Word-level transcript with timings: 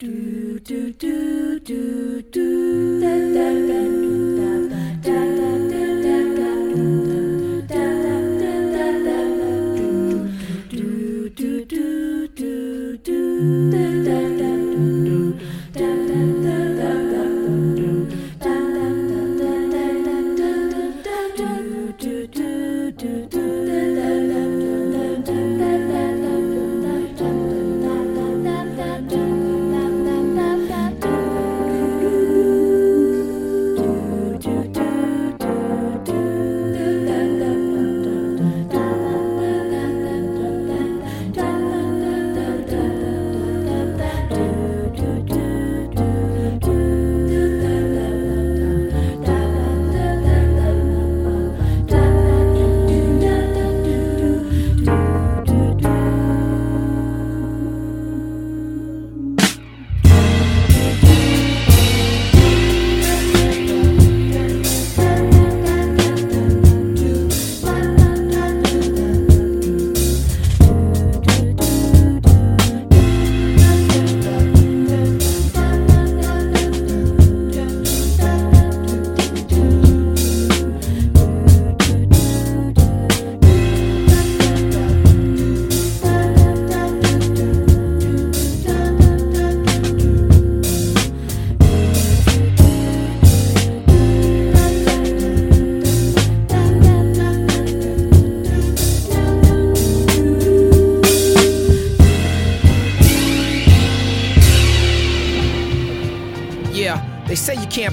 Yeah, 0.00 0.58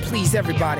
please 0.06 0.36
everybody. 0.36 0.75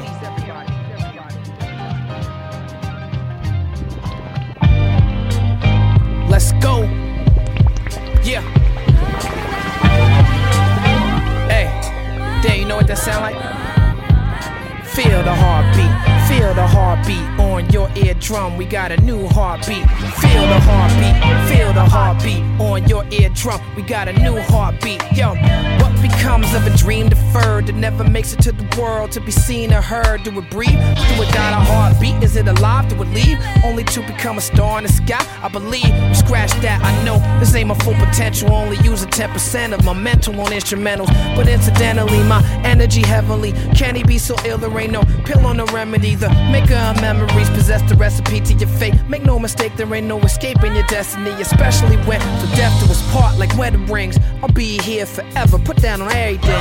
World 29.06 29.12
to 29.12 29.22
be 29.22 29.32
seen 29.32 29.74
or 29.74 29.82
heard? 29.82 30.24
Do 30.24 30.38
it 30.40 30.50
breathe? 30.50 30.70
Do 30.70 31.22
it 31.22 31.34
got 31.34 31.54
a 31.54 31.64
heartbeat? 31.72 32.24
Is 32.24 32.36
it 32.36 32.48
alive? 32.48 32.88
Do 32.90 33.02
it 33.02 33.10
leave? 33.14 33.38
Only 33.64 33.84
to 33.84 34.02
become 34.02 34.38
a 34.38 34.42
star 34.42 34.78
in 34.80 34.84
the 34.86 34.92
sky? 34.92 35.24
I 35.44 35.48
believe. 35.48 35.94
Scratch 36.16 36.52
that, 36.62 36.82
I 36.84 36.92
know 37.04 37.20
this 37.40 37.54
ain't 37.56 37.68
my 37.68 37.76
full 37.76 37.94
potential. 37.96 38.52
Only 38.52 38.78
using 38.78 39.10
10% 39.10 39.74
of 39.74 39.84
my 39.86 39.94
mental 39.94 40.40
on 40.42 40.52
instrumentals. 40.52 41.10
But 41.36 41.48
incidentally, 41.48 42.24
my 42.24 42.42
energy 42.64 43.02
heavily. 43.02 43.54
Can 43.76 43.96
he 43.96 44.04
be 44.04 44.18
so 44.18 44.36
ill? 44.46 44.58
There 44.58 44.80
ain't 44.80 44.92
no 44.92 45.04
pill 45.26 45.46
on 45.46 45.58
the 45.58 45.66
remedy. 45.66 46.16
The 46.16 46.30
maker 46.52 46.76
of 46.76 47.00
memories 47.02 47.50
possess 47.50 47.82
the 47.90 47.96
recipe 47.96 48.40
to 48.42 48.54
your 48.54 48.70
fate. 48.80 48.96
Make 49.08 49.24
no 49.24 49.38
mistake, 49.40 49.76
there 49.76 49.94
ain't 49.94 50.08
no 50.08 50.20
escaping 50.20 50.74
your 50.76 50.88
destiny, 50.88 51.32
especially 51.42 51.98
when 52.08 52.20
the 52.42 52.48
death 52.56 52.74
to 52.84 52.92
us 52.92 53.02
part 53.12 53.38
like 53.38 53.56
wedding 53.58 53.86
rings. 53.86 54.18
I'll 54.42 54.50
be 54.50 54.80
here 54.82 55.06
forever. 55.06 55.60
Put 55.60 55.78
down 55.78 56.02
on 56.02 56.12
everything. 56.12 56.56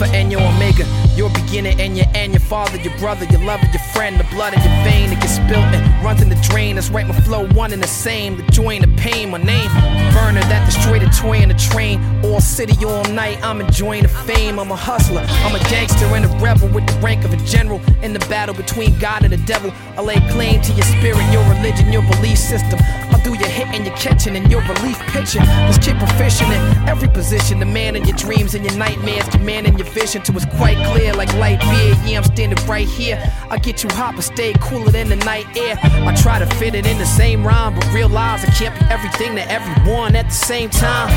Alpha 0.00 0.16
and 0.16 0.30
your 0.30 0.40
omega, 0.40 0.84
your 1.18 1.28
beginning 1.30 1.78
and 1.80 1.96
your 1.98 2.06
end, 2.14 2.32
your 2.32 2.40
father, 2.40 2.78
your 2.78 2.96
brother, 2.98 3.26
your 3.26 3.42
lover, 3.42 3.66
your 3.66 3.82
friend, 3.92 4.18
the 4.20 4.24
blood 4.30 4.54
in 4.54 4.60
your 4.60 4.84
vein 4.84 5.10
that 5.10 5.20
gets 5.20 5.34
spilt 5.34 5.66
and 5.74 6.04
runs 6.04 6.22
in 6.22 6.28
the 6.28 6.38
drain. 6.48 6.76
That's 6.76 6.90
right, 6.90 7.06
my 7.06 7.20
flow 7.22 7.48
one 7.48 7.72
and 7.72 7.82
the 7.82 7.88
same. 7.88 8.36
The 8.36 8.44
joy 8.52 8.76
and 8.76 8.84
the 8.84 9.02
pain, 9.02 9.30
my 9.30 9.38
name, 9.38 9.68
burner 10.14 10.40
that 10.46 10.64
destroyed 10.64 11.02
a 11.02 11.10
toy 11.10 11.38
in 11.38 11.48
the 11.48 11.56
train. 11.56 11.98
All 12.24 12.40
city, 12.40 12.84
all 12.84 13.02
night, 13.06 13.42
I'm 13.42 13.60
enjoying 13.60 14.04
the 14.04 14.08
fame. 14.08 14.60
I'm 14.60 14.70
a 14.70 14.76
hustler, 14.76 15.24
I'm 15.26 15.56
a 15.56 15.58
gangster 15.68 16.06
and 16.06 16.24
a 16.24 16.28
rebel 16.38 16.68
with 16.68 16.86
the 16.86 16.96
rank 17.00 17.24
of 17.24 17.32
a 17.32 17.36
general 17.38 17.80
in 18.00 18.12
the 18.12 18.20
battle 18.30 18.54
between 18.54 18.96
God 19.00 19.24
and 19.24 19.32
the 19.32 19.42
devil. 19.44 19.72
I 19.96 20.02
lay 20.02 20.20
claim 20.30 20.62
to 20.62 20.72
your 20.72 20.86
spirit, 20.86 21.24
your 21.32 21.42
religion, 21.50 21.92
your 21.92 22.02
belief 22.02 22.38
system. 22.38 22.78
I'll 23.10 23.22
do 23.24 23.34
your 23.34 23.48
hitting, 23.48 23.84
your 23.84 23.96
catching, 23.96 24.36
and 24.36 24.48
your 24.52 24.62
relief 24.62 24.98
pitching. 25.10 25.42
Let's 25.66 25.78
keep 25.78 25.98
proficient 25.98 26.52
in 26.52 26.88
every 26.88 27.08
position. 27.08 27.58
The 27.58 27.66
man 27.66 27.96
in 27.96 28.04
your 28.04 28.16
dreams 28.16 28.54
and 28.54 28.64
your 28.64 28.78
nightmares, 28.78 29.28
commanding 29.30 29.76
your 29.76 29.88
vision 29.88 30.22
to 30.22 30.32
it's 30.38 30.44
quite 30.56 30.76
clear 30.92 31.07
like 31.14 31.32
light 31.34 31.60
beer. 31.60 31.94
Yeah, 32.04 32.18
I'm 32.18 32.24
standing 32.24 32.58
right 32.66 32.88
here. 32.88 33.18
I 33.50 33.58
get 33.58 33.82
you 33.82 33.90
hot, 33.90 34.14
but 34.16 34.24
stay 34.24 34.52
cooler 34.60 34.90
than 34.90 35.08
the 35.08 35.16
night 35.16 35.46
air. 35.56 35.76
I 35.82 36.14
try 36.14 36.38
to 36.38 36.46
fit 36.56 36.74
it 36.74 36.86
in 36.86 36.98
the 36.98 37.06
same 37.06 37.46
rhyme, 37.46 37.74
but 37.74 37.86
realize 37.92 38.44
I 38.44 38.50
can't 38.52 38.78
be 38.78 38.86
everything 38.86 39.36
to 39.36 39.50
everyone 39.50 40.16
at 40.16 40.26
the 40.26 40.34
same 40.34 40.70
time. 40.70 41.08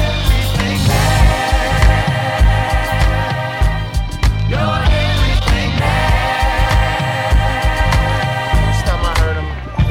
First 8.72 8.85
time 8.85 9.06
I 9.06 9.13
heard 9.19 9.38
him, 9.38 9.46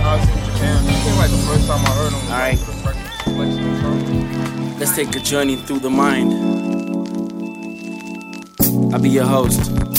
I 0.04 0.16
was 0.16 0.28
in 0.28 0.44
Japan. 0.44 0.76
I 0.76 0.92
think 0.92 1.16
like 1.18 1.30
the 1.30 1.36
first 1.48 1.66
time 1.66 1.84
I 1.84 1.90
heard 1.90 2.12
him. 2.12 2.20
was, 2.20 2.30
Alright. 2.30 2.58
like, 2.58 2.66
the 2.66 2.72
first 2.84 2.98
selection 3.24 3.62
of 3.68 3.80
songs. 3.80 4.80
Let's 4.80 4.94
take 4.96 5.14
a 5.14 5.20
journey 5.20 5.56
through 5.56 5.80
the 5.80 5.90
mind. 5.90 6.32
I'll 8.94 9.00
be 9.00 9.10
your 9.10 9.26
host. 9.26 9.89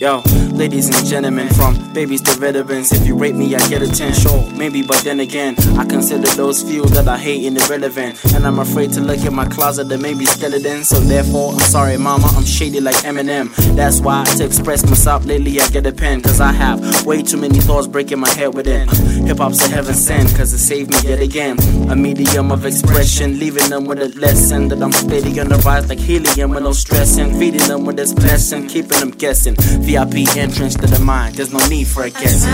Yo, 0.00 0.22
ladies 0.52 0.86
and 0.86 1.04
gentlemen, 1.08 1.48
from 1.48 1.74
babies 1.92 2.22
to 2.22 2.30
veterans, 2.38 2.92
if 2.92 3.04
you 3.04 3.16
rate 3.16 3.34
me, 3.34 3.52
I 3.56 3.68
get 3.68 3.82
a 3.82 3.90
10. 3.90 4.12
Sure, 4.14 4.48
maybe, 4.52 4.80
but 4.80 5.02
then 5.02 5.18
again, 5.18 5.56
I 5.76 5.84
consider 5.84 6.28
those 6.36 6.62
few 6.62 6.84
that 6.90 7.08
I 7.08 7.18
hate 7.18 7.44
irrelevant. 7.44 8.24
And 8.32 8.46
I'm 8.46 8.60
afraid 8.60 8.92
to 8.92 9.00
look 9.00 9.18
in 9.24 9.34
my 9.34 9.46
closet, 9.46 9.88
there 9.88 9.98
may 9.98 10.14
be 10.14 10.24
skeletons. 10.24 10.86
So 10.86 11.00
therefore, 11.00 11.54
I'm 11.54 11.58
sorry, 11.58 11.96
mama, 11.96 12.28
I'm 12.36 12.44
shady 12.44 12.78
like 12.78 12.94
Eminem. 12.98 13.52
That's 13.74 14.00
why 14.00 14.22
to 14.36 14.44
express 14.44 14.84
myself 14.84 15.24
lately, 15.24 15.60
I 15.60 15.66
get 15.68 15.84
a 15.84 15.92
pen. 15.92 16.22
Cause 16.22 16.40
I 16.40 16.52
have 16.52 17.04
way 17.04 17.20
too 17.24 17.36
many 17.36 17.58
thoughts 17.58 17.88
breaking 17.88 18.20
my 18.20 18.30
head 18.30 18.54
within. 18.54 18.86
Hip 19.26 19.38
hop's 19.38 19.66
a 19.66 19.68
heaven 19.68 19.94
sent, 19.94 20.28
cause 20.36 20.52
it 20.52 20.58
saved 20.58 20.90
me 20.90 21.10
yet 21.10 21.20
again. 21.20 21.58
A 21.90 21.96
medium 21.96 22.52
of 22.52 22.64
expression, 22.66 23.40
leaving 23.40 23.68
them 23.68 23.84
with 23.84 23.98
a 23.98 24.16
lesson 24.20 24.68
that 24.68 24.80
I'm 24.80 24.92
steady 24.92 25.40
on 25.40 25.48
the 25.48 25.56
rise 25.56 25.88
like 25.88 25.98
helium 25.98 26.50
with 26.50 26.62
no 26.62 26.72
stressing. 26.72 27.36
Feeding 27.36 27.66
them 27.66 27.84
with 27.84 27.96
this 27.96 28.14
blessing, 28.14 28.68
keeping 28.68 29.00
them 29.00 29.10
guessing. 29.10 29.56
VIP 29.88 30.28
entrance 30.36 30.74
to 30.74 30.86
the 30.86 30.98
mind, 31.02 31.34
there's 31.36 31.50
no 31.50 31.66
need 31.68 31.86
for 31.86 32.02
a 32.02 32.10
guess 32.10 32.44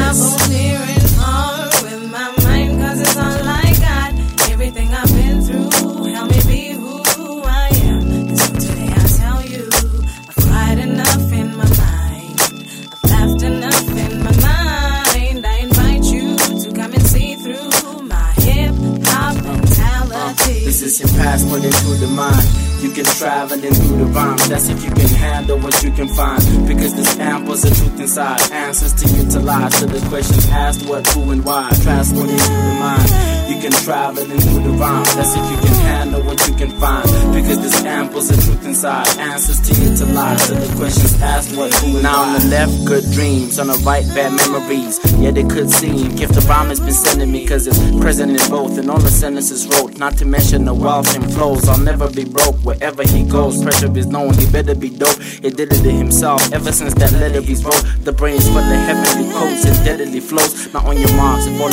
inside. 28.17 28.53
Answers 28.53 28.93
to 28.95 29.09
utilize 29.09 29.24
to 29.41 29.87
the 29.87 30.07
questions 30.09 30.47
asked 30.49 30.87
what, 30.87 31.07
who, 31.09 31.31
and 31.31 31.45
why. 31.45 31.71
Transporting 31.83 32.39
through 32.39 32.55
the 32.55 32.77
mind. 32.79 33.51
You 33.51 33.61
can 33.61 33.73
travel 33.73 34.25
through 34.25 34.63
the 34.63 34.71
rhyme. 34.79 35.05
That's 35.17 35.35
if 35.35 35.51
you 35.51 35.57
can 35.59 35.75
handle 35.83 36.23
what 36.23 36.47
you 36.47 36.55
can 36.55 36.71
find. 36.79 37.09
Because 37.35 37.59
there's 37.61 37.85
ample 37.85 38.21
of 38.21 38.29
truth 38.29 38.65
inside. 38.65 39.09
Answers 39.19 39.61
to 39.69 39.83
utilize 39.83 40.47
to 40.47 40.55
the 40.55 40.77
questions 40.77 41.21
asked 41.21 41.57
what, 41.57 41.75
who, 41.75 41.95
and 41.95 42.03
now 42.03 42.23
why. 42.23 42.37
on 42.37 42.41
the 42.41 42.47
left, 42.49 42.85
good 42.85 43.05
dreams. 43.13 43.59
On 43.59 43.67
the 43.67 43.75
right, 43.85 44.07
bad 44.15 44.33
memories. 44.33 45.01
Yet 45.19 45.37
it 45.37 45.51
could 45.51 45.71
seem. 45.71 46.15
Gift 46.15 46.35
the 46.35 46.41
rhyme 46.43 46.69
has 46.69 46.81
been 46.81 46.95
sending 46.95 47.33
me. 47.33 47.47
Cause 47.47 47.67
it's 47.67 47.79
present 48.01 48.41
in 48.41 48.51
both. 48.51 48.79
And 48.79 48.91
all 48.91 49.01
the 49.01 49.09
sentences 49.09 49.67
wrote. 49.67 49.99
Not 49.99 50.17
to 50.19 50.25
mention 50.25 50.65
the 50.65 50.75
wealth 50.75 51.15
and 51.17 51.25
flows. 51.35 51.69
I'll 51.69 51.79
never 51.79 52.09
be 52.11 52.25
broke 52.25 52.57
wherever 52.63 53.03
he 53.03 53.25
goes. 53.25 53.63
Pressure 53.63 53.95
is 53.97 54.07
known, 54.07 54.35
he 54.35 54.47
better 54.51 54.75
be 54.75 54.91
dope. 54.91 55.21
He 55.21 55.51
did 55.51 55.73
it 55.73 55.83
to 55.83 55.91
himself 55.91 56.41
ever 56.53 56.71
since 56.71 56.95
that 56.95 57.13
letter 57.13 57.41
he's 57.41 57.65
wrote. 57.65 57.85
The 58.05 58.13
brains 58.13 58.47
for 58.47 58.63
the 58.63 58.77
heavenly 58.77 59.24
codes 59.33 59.65
and 59.65 59.77
deadly 59.85 60.21
flows. 60.21 60.73
Not 60.73 60.87
on 60.87 60.97
your 60.99 61.15
marks, 61.17 61.47
if 61.47 61.61
all 61.61 61.71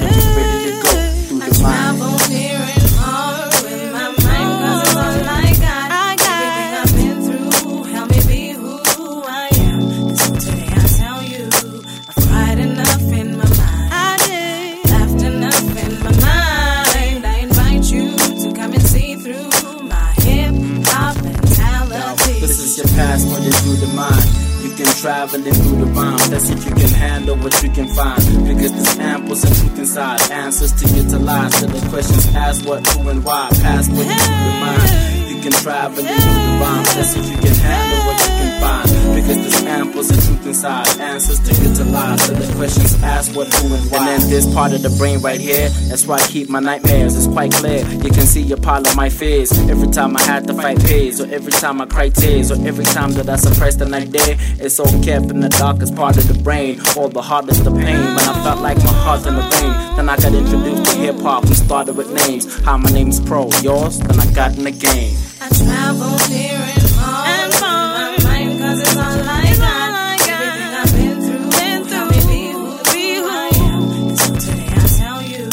then 0.00 0.12
we 0.12 0.22
ready 0.36 0.53
traveling 25.04 25.42
through 25.52 25.84
the 25.84 25.86
rhyme. 25.92 26.16
That's 26.30 26.48
if 26.48 26.64
you 26.64 26.70
can 26.70 26.88
handle 26.88 27.36
what 27.36 27.62
you 27.62 27.68
can 27.68 27.88
find. 27.88 28.24
Because 28.48 28.72
there's 28.72 28.98
ample 28.98 29.32
of 29.32 29.40
truth 29.42 29.78
inside. 29.78 30.30
Answers 30.30 30.72
to 30.72 30.88
utilize 30.96 31.60
to 31.60 31.66
the 31.66 31.88
questions 31.90 32.34
asked 32.34 32.64
what, 32.64 32.86
who, 32.86 33.10
and 33.10 33.22
why. 33.22 33.50
Past 33.60 33.90
what 33.90 33.98
you 33.98 34.06
the 34.06 35.23
through 35.52 36.04
the 36.04 36.58
rhyme. 36.60 36.84
That's 36.94 37.16
if 37.16 37.28
you 37.28 37.36
can 37.36 37.54
handle 37.54 38.06
what 38.06 38.20
you 38.20 38.26
can 38.26 38.60
find. 38.60 39.14
Because 39.14 39.36
there's 39.36 39.62
ample 39.64 40.00
of 40.00 40.06
truth 40.08 40.46
inside. 40.46 40.88
Answers 41.00 41.40
to 41.40 41.52
utilize 41.62 42.26
to 42.26 42.34
the 42.34 42.54
questions 42.56 43.02
asked 43.02 43.36
what, 43.36 43.52
who, 43.54 43.74
and 43.74 43.90
why. 43.90 43.98
And 43.98 44.22
then 44.22 44.30
this 44.30 44.52
part 44.52 44.72
of 44.72 44.82
the 44.82 44.90
brain 44.90 45.20
right 45.20 45.40
here. 45.40 45.68
That's 45.88 46.06
why 46.06 46.16
I 46.16 46.26
keep 46.26 46.48
my 46.48 46.60
nightmares. 46.60 47.16
It's 47.16 47.26
quite 47.26 47.52
clear. 47.52 47.84
You 47.86 48.10
can 48.10 48.26
see 48.26 48.50
a 48.52 48.56
pile 48.56 48.86
of 48.86 48.96
my 48.96 49.08
fears. 49.08 49.52
Every 49.68 49.88
time 49.88 50.16
I 50.16 50.22
had 50.22 50.46
to 50.46 50.54
fight 50.54 50.80
fears. 50.82 51.20
Or 51.20 51.26
every 51.32 51.52
time 51.52 51.80
I 51.80 51.86
cry 51.86 52.08
tears. 52.08 52.50
Or 52.50 52.66
every 52.66 52.84
time 52.84 53.12
that 53.12 53.28
I 53.28 53.36
suppress 53.36 53.76
the 53.76 53.86
night 53.86 54.10
there. 54.10 54.36
It's 54.58 54.78
all 54.80 55.02
kept 55.02 55.26
in 55.26 55.40
the 55.40 55.50
darkest 55.50 55.94
part 55.94 56.16
of 56.16 56.26
the 56.26 56.38
brain. 56.42 56.80
All 56.96 57.08
the 57.08 57.22
hardest 57.22 57.66
of 57.66 57.74
pain. 57.74 58.00
When 58.00 58.18
I 58.18 58.42
felt 58.42 58.60
like 58.60 58.78
my 58.78 58.92
heart 59.04 59.26
in 59.26 59.34
the 59.34 59.42
rain. 59.42 59.96
Then 59.96 60.08
I 60.08 60.16
got 60.16 60.32
introduced 60.32 60.92
to 60.92 60.98
hip 60.98 61.16
hop. 61.20 61.44
We 61.44 61.54
started 61.54 61.96
with 61.96 62.10
names. 62.26 62.62
Hi, 62.62 62.76
my 62.76 62.90
name's 62.90 63.20
Pro. 63.20 63.50
Yours? 63.62 63.98
Then 63.98 64.18
I 64.18 64.32
got 64.32 64.56
in 64.56 64.64
the 64.64 64.70
game. 64.70 65.14
I 65.44 65.48
travel 65.50 66.16
here 66.32 66.56
and 66.56 66.88
far. 66.96 67.26
And 67.26 67.52
far. 67.54 67.92
My 68.00 68.24
mind, 68.24 68.58
cause 68.60 68.80
it's 68.80 68.96
all 68.96 69.02
I 69.04 69.42
it's 69.44 69.58
got. 69.58 69.68
All 69.68 69.94
I 69.94 70.16
got. 70.24 70.40
Everything 70.40 70.72
I've 70.80 70.92
been 70.96 71.18
through, 71.20 71.46
been 71.52 71.80
through. 71.84 71.98
Help 71.98 72.08
me 72.12 72.20
be 72.32 72.42
who, 72.56 72.64
be 72.92 73.04
who 73.16 73.28
I 73.28 73.50
am. 73.68 73.82
And 74.08 74.18
so 74.18 74.28
today 74.40 74.68
I 74.72 74.86
tell 74.96 75.20
you, 75.22 75.44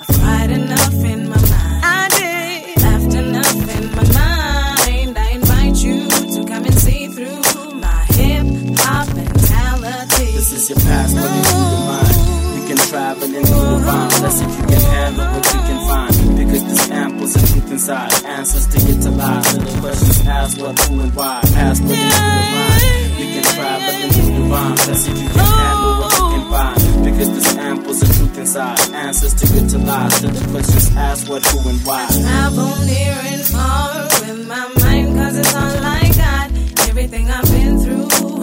I've 0.00 0.12
cried 0.16 0.50
enough 0.56 0.94
in 1.12 1.28
my 1.28 1.36
mind. 1.36 1.84
I 1.84 2.08
did. 2.16 2.80
Laughed 2.80 3.14
enough 3.14 3.60
in 3.76 3.84
my 3.92 4.04
mind. 4.16 5.18
I 5.18 5.28
invite 5.36 5.76
you 5.84 6.08
to 6.08 6.40
come 6.48 6.64
and 6.64 6.78
see 6.80 7.08
through 7.08 7.74
my 7.74 8.04
hip 8.16 8.46
hop 8.80 9.14
mentality. 9.14 10.32
This 10.32 10.52
is 10.52 10.70
your 10.70 10.80
past, 10.80 11.14
but 11.14 11.28
you 11.28 11.36
need 11.36 11.44
your 11.44 11.84
mind. 11.92 12.56
You 12.56 12.62
can 12.68 12.78
try, 12.88 13.12
but 13.12 13.28
then 13.28 13.44
do 13.44 13.52
the 13.52 13.84
rhyme. 13.84 14.10
That's 14.24 14.40
if 14.40 14.48
you 14.58 14.64
can 14.64 14.80
handle 14.80 15.26
what 15.26 15.44
you 15.44 15.60
can 15.60 15.88
find. 15.88 16.15
Because 16.46 16.64
there's 16.64 16.90
ample 16.90 17.24
of 17.24 17.32
truth 17.32 17.70
inside. 17.70 18.12
Answers 18.24 18.66
to 18.68 18.78
utilize. 18.80 19.54
And 19.54 19.66
the 19.66 19.80
questions 19.80 20.26
asked 20.26 20.58
what, 20.60 20.78
who, 20.78 21.00
and 21.00 21.14
why. 21.14 21.40
Ask 21.54 21.82
what 21.82 21.90
the 21.90 22.10
mind. 22.14 23.18
You 23.18 23.26
can 23.34 23.42
travel 23.42 23.94
into 24.04 24.22
the 24.22 24.42
rhyme. 24.48 24.76
That's 24.86 25.08
if 25.08 25.18
you 25.22 25.28
can 25.28 25.38
handle 25.38 25.94
what 26.00 26.12
you 26.12 26.26
can 26.34 26.44
find. 26.50 27.04
Because 27.04 27.30
there's 27.34 27.56
ample 27.56 27.90
of 27.90 28.16
truth 28.16 28.38
inside. 28.38 28.80
Answers 28.94 29.34
to 29.34 29.46
get 29.46 29.68
To 29.70 29.78
the 29.78 30.48
questions 30.50 30.96
asked 30.96 31.28
what, 31.28 31.44
who, 31.46 31.68
and 31.68 31.80
why. 31.84 32.06
Travel 32.06 32.84
near 32.86 33.18
and 33.32 33.42
far 33.42 34.04
with 34.04 34.46
my 34.46 34.70
mind. 34.80 35.16
Cause 35.18 35.36
it's 35.36 35.54
all 35.54 35.84
I 35.84 36.12
got. 36.14 36.88
Everything 36.88 37.30
I've 37.30 37.44
been 37.50 37.80
through. 37.80 38.35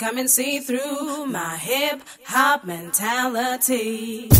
Come 0.00 0.16
and 0.16 0.30
see 0.30 0.60
through 0.60 1.26
my 1.26 1.56
hip 1.56 2.00
hop 2.24 2.64
mentality. 2.64 4.30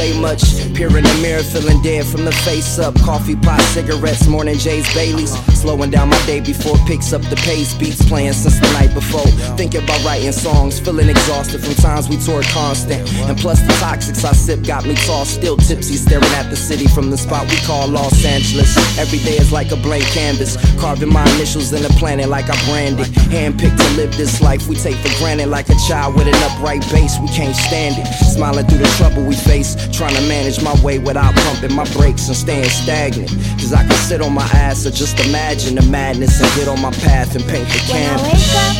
Say 0.00 0.18
much. 0.18 0.40
Peer 0.72 0.88
in 0.96 1.04
the 1.04 1.18
mirror, 1.20 1.42
feeling 1.42 1.82
dead 1.82 2.06
from 2.06 2.24
the 2.24 2.32
face 2.32 2.78
up. 2.78 2.94
Coffee 3.02 3.36
pot, 3.36 3.60
cigarettes, 3.76 4.26
morning 4.26 4.56
Jay's 4.56 4.88
Bailey's. 4.94 5.36
Slowing 5.60 5.90
down 5.90 6.08
my 6.08 6.16
day 6.24 6.40
before 6.40 6.78
picks 6.88 7.12
up 7.12 7.20
the 7.28 7.36
pace. 7.36 7.74
Beats 7.74 8.00
playing 8.08 8.32
since 8.32 8.58
the 8.60 8.72
night 8.72 8.94
before. 8.94 9.28
Thinking 9.58 9.84
about 9.84 10.02
writing 10.02 10.32
songs, 10.32 10.80
feeling 10.80 11.10
exhausted 11.10 11.60
from 11.60 11.74
times 11.74 12.08
we 12.08 12.16
toured 12.16 12.46
constant. 12.46 13.06
And 13.28 13.36
plus 13.36 13.60
the 13.60 13.74
toxics 13.74 14.24
I 14.24 14.32
sip 14.32 14.64
got 14.64 14.86
me 14.86 14.94
tossed, 14.94 15.34
still 15.34 15.58
tipsy, 15.58 15.96
staring 15.96 16.32
at 16.40 16.48
the 16.48 16.56
city 16.56 16.86
from 16.86 17.10
the 17.10 17.18
spot 17.18 17.44
we 17.50 17.56
call 17.68 17.86
Los 17.86 18.24
Angeles. 18.24 18.72
Every 18.98 19.18
day 19.18 19.36
is 19.36 19.52
like 19.52 19.70
a 19.70 19.76
blank 19.76 20.04
canvas, 20.16 20.56
carving 20.80 21.12
my 21.12 21.28
initials 21.34 21.74
in 21.74 21.82
the 21.82 21.92
planet 22.00 22.30
like 22.30 22.48
I 22.48 22.56
branded. 22.64 23.04
Handpicked 23.28 23.76
to 23.76 23.96
live 24.00 24.16
this 24.16 24.40
life 24.40 24.66
we 24.66 24.76
take 24.76 24.96
for 24.96 25.12
granted 25.18 25.48
like 25.48 25.68
a 25.68 25.76
child 25.86 26.14
with 26.14 26.26
an 26.26 26.40
upright 26.48 26.80
bass. 26.90 27.20
We 27.20 27.28
can't 27.28 27.54
stand 27.54 27.96
it. 27.98 28.08
Smiling 28.30 28.64
through 28.66 28.78
the 28.78 28.94
trouble 28.96 29.22
we 29.24 29.34
face, 29.34 29.74
trying 29.90 30.14
to 30.14 30.22
manage 30.22 30.62
my 30.62 30.72
way 30.82 30.98
without 30.98 31.34
pumping 31.34 31.74
my 31.74 31.84
brakes 31.92 32.28
and 32.28 32.36
staying 32.36 32.70
stagnant. 32.70 33.28
Cause 33.58 33.72
I 33.72 33.82
can 33.82 33.96
sit 34.08 34.22
on 34.22 34.32
my 34.32 34.48
ass 34.54 34.86
or 34.86 34.90
just 34.90 35.18
imagine 35.26 35.74
the 35.74 35.82
madness 35.90 36.40
and 36.40 36.48
get 36.54 36.68
on 36.68 36.80
my 36.80 36.92
path 37.04 37.34
and 37.34 37.44
paint 37.44 37.68
the 37.68 37.80
canvas. 37.90 38.22
When 38.22 38.30
I 38.30 38.30
wake 38.32 38.54
up, 38.64 38.76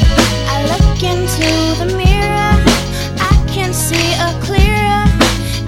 I 0.55 0.59
look 0.73 1.03
into 1.03 1.51
the 1.83 1.89
mirror. 1.99 2.55
I 3.19 3.35
can 3.53 3.75
see 3.75 4.15
a 4.23 4.31
clearer 4.41 5.05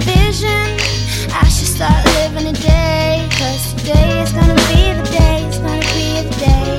vision. 0.07 0.79
I 1.35 1.47
should 1.51 1.69
start 1.69 2.05
living 2.23 2.47
a 2.49 2.57
day. 2.63 3.29
Cause 3.37 3.75
today 3.75 4.23
is 4.23 4.33
gonna 4.33 4.55
be 4.71 4.95
the 4.95 5.05
day, 5.11 5.45
it's 5.45 5.59
gonna 5.59 5.83
be 5.99 6.23
the 6.23 6.35
day. 6.39 6.79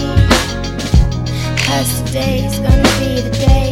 Cause 1.67 2.01
today 2.03 2.45
is 2.45 2.57
gonna 2.59 2.91
be 2.97 3.21
the 3.21 3.33
day, 3.45 3.62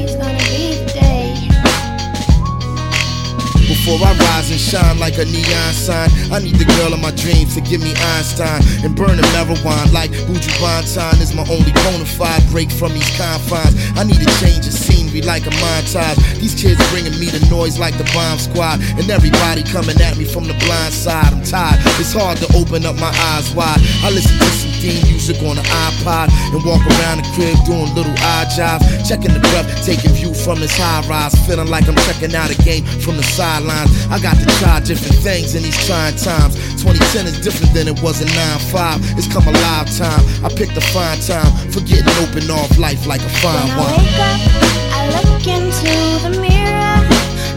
Before 3.83 3.97
I 4.07 4.13
rise 4.13 4.51
and 4.51 4.59
shine 4.59 4.99
like 4.99 5.17
a 5.17 5.25
neon 5.25 5.73
sign. 5.73 6.07
I 6.31 6.37
need 6.37 6.53
the 6.53 6.69
girl 6.77 6.93
of 6.93 7.01
my 7.01 7.09
dreams 7.17 7.55
to 7.55 7.61
give 7.61 7.81
me 7.81 7.89
Einstein 8.13 8.61
and 8.85 8.95
burn 8.95 9.17
burning 9.17 9.25
marijuana 9.33 9.91
like 9.91 10.11
Buju 10.29 10.53
Banton 10.61 11.19
is 11.19 11.33
my 11.33 11.41
only 11.49 11.73
bona 11.81 12.05
fide 12.05 12.45
break 12.51 12.69
from 12.69 12.93
these 12.93 13.09
confines. 13.17 13.73
I 13.97 14.03
need 14.03 14.21
a 14.21 14.29
change 14.37 14.67
of 14.69 14.73
scenery 15.11 15.27
like 15.27 15.45
a 15.45 15.51
montage. 15.61 16.17
These 16.39 16.55
kids 16.55 16.79
bringing 16.91 17.17
me 17.19 17.27
the 17.27 17.45
noise 17.49 17.79
like 17.79 17.97
the 17.97 18.07
bomb 18.13 18.39
squad, 18.39 18.79
and 18.97 19.09
everybody 19.09 19.63
coming 19.63 19.99
at 20.01 20.17
me 20.17 20.25
from 20.25 20.47
the 20.47 20.53
blind 20.65 20.93
side. 20.93 21.33
I'm 21.33 21.43
tired. 21.43 21.79
It's 21.99 22.13
hard 22.13 22.37
to 22.39 22.47
open 22.55 22.85
up 22.85 22.95
my 22.95 23.11
eyes 23.35 23.53
wide. 23.53 23.79
I 24.03 24.09
listen 24.11 24.37
to 24.37 24.45
some 24.45 24.71
theme 24.81 25.03
music 25.07 25.37
on 25.43 25.55
the 25.55 25.63
iPod 25.63 26.31
and 26.53 26.63
walk 26.65 26.81
around 26.81 27.21
the 27.21 27.27
crib 27.35 27.55
doing 27.65 27.93
little 27.93 28.15
odd 28.23 28.49
jobs, 28.55 28.85
checking 29.07 29.33
the 29.33 29.43
breath, 29.51 29.67
taking 29.85 30.11
view 30.11 30.33
from 30.33 30.59
this 30.59 30.75
high 30.75 31.05
rise, 31.07 31.35
feeling 31.45 31.67
like 31.67 31.87
I'm 31.87 31.95
checking 32.07 32.33
out 32.35 32.49
a 32.49 32.57
game 32.63 32.83
from 33.03 33.17
the 33.17 33.23
sidelines. 33.23 33.91
I 34.09 34.19
got 34.19 34.37
to 34.37 34.45
try 34.59 34.79
different 34.79 35.17
things 35.21 35.55
in 35.55 35.63
these 35.63 35.77
trying 35.85 36.15
times. 36.15 36.55
2010 36.81 37.27
is 37.27 37.37
different 37.41 37.73
than 37.73 37.87
it 37.87 38.01
was 38.01 38.21
in 38.21 38.27
9-5. 38.73 39.17
It's 39.17 39.27
come 39.31 39.47
a 39.47 39.51
lifetime. 39.51 40.23
I 40.43 40.49
picked 40.49 40.75
a 40.77 40.81
fine 40.81 41.19
time 41.19 41.51
for 41.69 41.81
getting 41.81 42.09
open 42.23 42.49
off 42.49 42.77
life 42.77 43.05
like 43.05 43.21
a 43.21 43.29
fine 43.41 43.69
wine. 43.77 44.90
Wake 45.01 45.15
up, 45.15 45.25
I 45.25 45.33
look 45.33 45.47
into 45.47 45.93
the 46.23 46.39
mirror. 46.41 47.07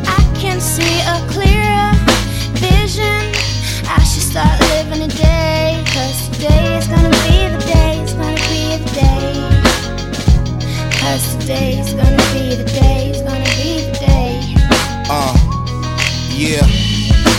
I 0.07 0.21
can 0.41 0.61
see 0.61 1.01
a 1.01 1.21
clearer 1.29 1.93
vision. 2.59 3.33
I 3.89 4.03
should 4.05 4.23
start 4.23 4.61
living 4.61 5.03
a 5.03 5.09
day. 5.09 5.83
Cause 5.87 6.29
today 6.31 6.79
is 6.79 6.87
gonna 6.89 7.11
be 7.11 7.49
the 7.49 7.63
day. 7.67 8.01
It's 8.03 8.13
gonna 8.13 8.35
be 8.49 8.77
the 8.77 8.91
day. 8.95 9.35
Cause 11.01 11.37
today 11.37 11.79
is 11.79 11.95
gonna 11.95 12.17
be 12.33 12.57
the 12.57 12.65
day. 12.65 13.11
It's 13.11 13.23
gonna 13.23 13.45
be 13.57 13.85
the 13.85 13.99
day. 13.99 14.55
Uh, 15.09 15.35
yeah. 16.31 16.67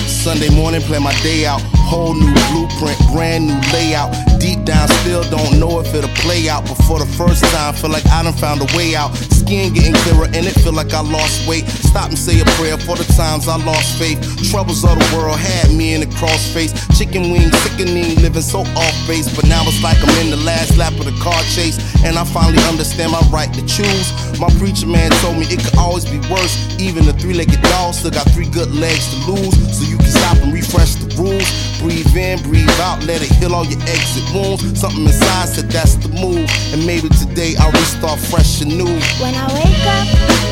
Sunday 0.08 0.50
morning, 0.50 0.82
plan 0.82 1.04
my 1.04 1.14
day 1.22 1.46
out. 1.46 1.62
Whole 1.86 2.16
new 2.16 2.34
blueprint, 2.50 2.98
brand 3.14 3.48
new 3.48 3.60
layout. 3.72 4.12
Deep 4.40 4.66
down, 4.66 4.88
still 4.88 5.24
don't 5.30 5.60
know 5.60 5.80
if 5.80 5.94
it'll 5.94 6.10
play 6.16 6.50
out. 6.50 6.64
But 6.66 6.76
for 6.86 6.98
the 6.98 7.06
first 7.06 7.44
time, 7.46 7.76
feel 7.76 7.92
like 7.92 8.06
I 8.08 8.24
done 8.24 8.34
found 8.34 8.62
a 8.62 8.76
way 8.76 8.96
out. 8.96 9.12
Skin 9.46 9.74
getting 9.74 9.94
clearer, 9.94 10.26
and 10.26 10.42
it 10.50 10.58
feel 10.66 10.74
like 10.74 10.92
I 10.92 11.02
lost 11.02 11.48
weight. 11.48 11.70
Stop 11.70 12.10
and 12.10 12.18
say 12.18 12.42
a 12.42 12.46
prayer 12.58 12.78
for 12.78 12.98
the 12.98 13.06
times 13.14 13.48
I 13.48 13.58
lost 13.62 14.00
faith. 14.00 14.18
Troubles 14.50 14.84
of 14.84 14.98
the 14.98 15.06
world 15.14 15.38
had 15.38 15.70
me 15.70 15.94
in 15.94 16.02
a 16.02 16.10
crossface. 16.18 16.74
Chicken 16.98 17.30
wings, 17.30 17.54
sickening, 17.62 18.18
living 18.26 18.42
so 18.42 18.62
off 18.74 18.98
base. 19.06 19.30
But 19.30 19.46
now 19.46 19.62
it's 19.70 19.84
like 19.84 20.02
I'm 20.02 20.10
in 20.26 20.32
the 20.32 20.42
last 20.42 20.78
lap 20.78 20.94
of 20.98 21.06
the 21.06 21.14
car 21.22 21.38
chase. 21.54 21.78
And 22.04 22.18
I 22.18 22.26
finally 22.26 22.58
understand 22.66 23.12
my 23.12 23.22
right 23.30 23.54
to 23.54 23.62
choose. 23.70 24.10
My 24.40 24.50
preacher 24.60 24.88
man 24.88 25.12
told 25.24 25.38
me 25.38 25.46
it 25.48 25.64
could 25.64 25.78
always 25.78 26.04
be 26.06 26.20
worse. 26.30 26.56
Even 26.80 27.08
a 27.08 27.14
three 27.14 27.34
legged 27.34 27.62
dog 27.62 27.94
still 27.94 28.12
got 28.12 28.30
three 28.32 28.50
good 28.50 28.70
legs 28.76 29.08
to 29.14 29.32
lose. 29.32 29.56
So 29.72 29.84
you 29.88 29.98
can 29.98 30.12
stop 30.12 30.38
and 30.44 30.52
refresh 30.52 30.96
the 30.96 31.08
rules. 31.16 31.48
Breathe 31.80 32.16
in, 32.16 32.42
breathe 32.44 32.70
out, 32.82 33.04
let 33.06 33.22
it 33.22 33.32
heal 33.40 33.56
all 33.56 33.66
your 33.66 33.80
exit 33.84 34.28
wounds. 34.34 34.62
Something 34.80 35.06
inside 35.06 35.50
said 35.50 35.72
that's 35.72 35.96
the 35.96 36.10
move. 36.10 36.50
And 36.74 36.86
maybe 36.86 37.08
today 37.10 37.56
I'll 37.60 37.72
restart 37.72 38.20
fresh 38.20 38.62
and 38.62 38.78
new. 38.78 38.92
When 39.24 39.36
I 39.36 39.48
wake 39.56 39.86
up, 39.96 40.08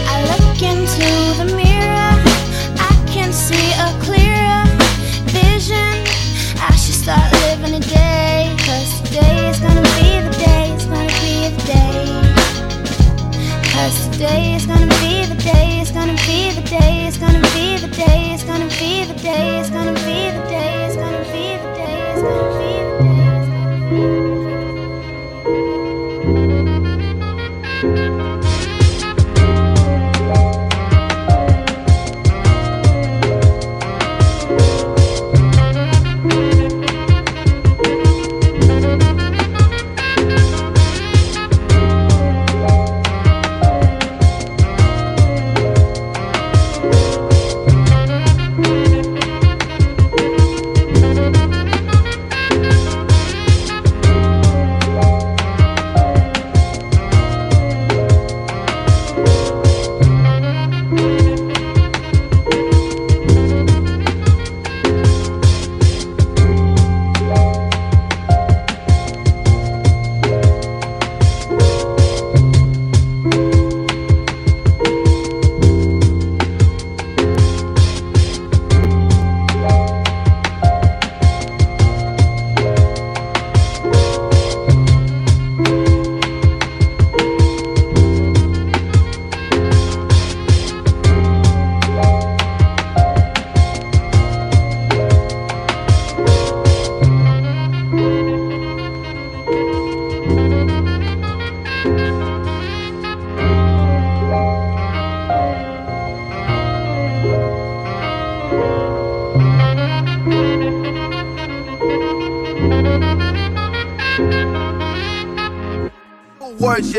I 0.07 0.17
look 0.31 0.61
into 0.63 1.07
the 1.43 1.55
mirror. 1.55 2.15
I 2.79 2.93
can 3.11 3.33
see 3.33 3.67
a 3.83 3.91
clearer 3.99 4.63
vision. 5.27 5.91
I 6.55 6.71
should 6.79 6.95
start 6.95 7.31
living 7.43 7.75
a 7.75 7.79
day. 7.79 8.02
Today 14.13 14.53
is 14.53 14.67
gonna 14.67 14.85
be 15.01 15.25
the 15.25 15.33
day. 15.41 15.79
It's 15.81 15.89
gonna 15.89 16.13
be 16.27 16.51
the 16.51 16.61
day. 16.61 17.07
It's 17.07 17.17
gonna 17.17 17.41
be 17.55 17.79
the 17.79 17.87
day. 17.87 18.31
It's 18.31 18.43
gonna 18.43 18.67
be 18.67 19.05
the 19.05 19.15
day. 19.15 19.59
It's 19.59 19.71
gonna 19.71 19.93
be 20.05 20.29
the 20.29 20.47
day. 20.51 20.85
It's 20.85 20.95
gonna 20.95 21.19
be 21.33 21.57
the 21.57 21.73
day. 21.73 22.13
It's 22.13 22.21
gonna 22.21 22.59
be 22.59 22.62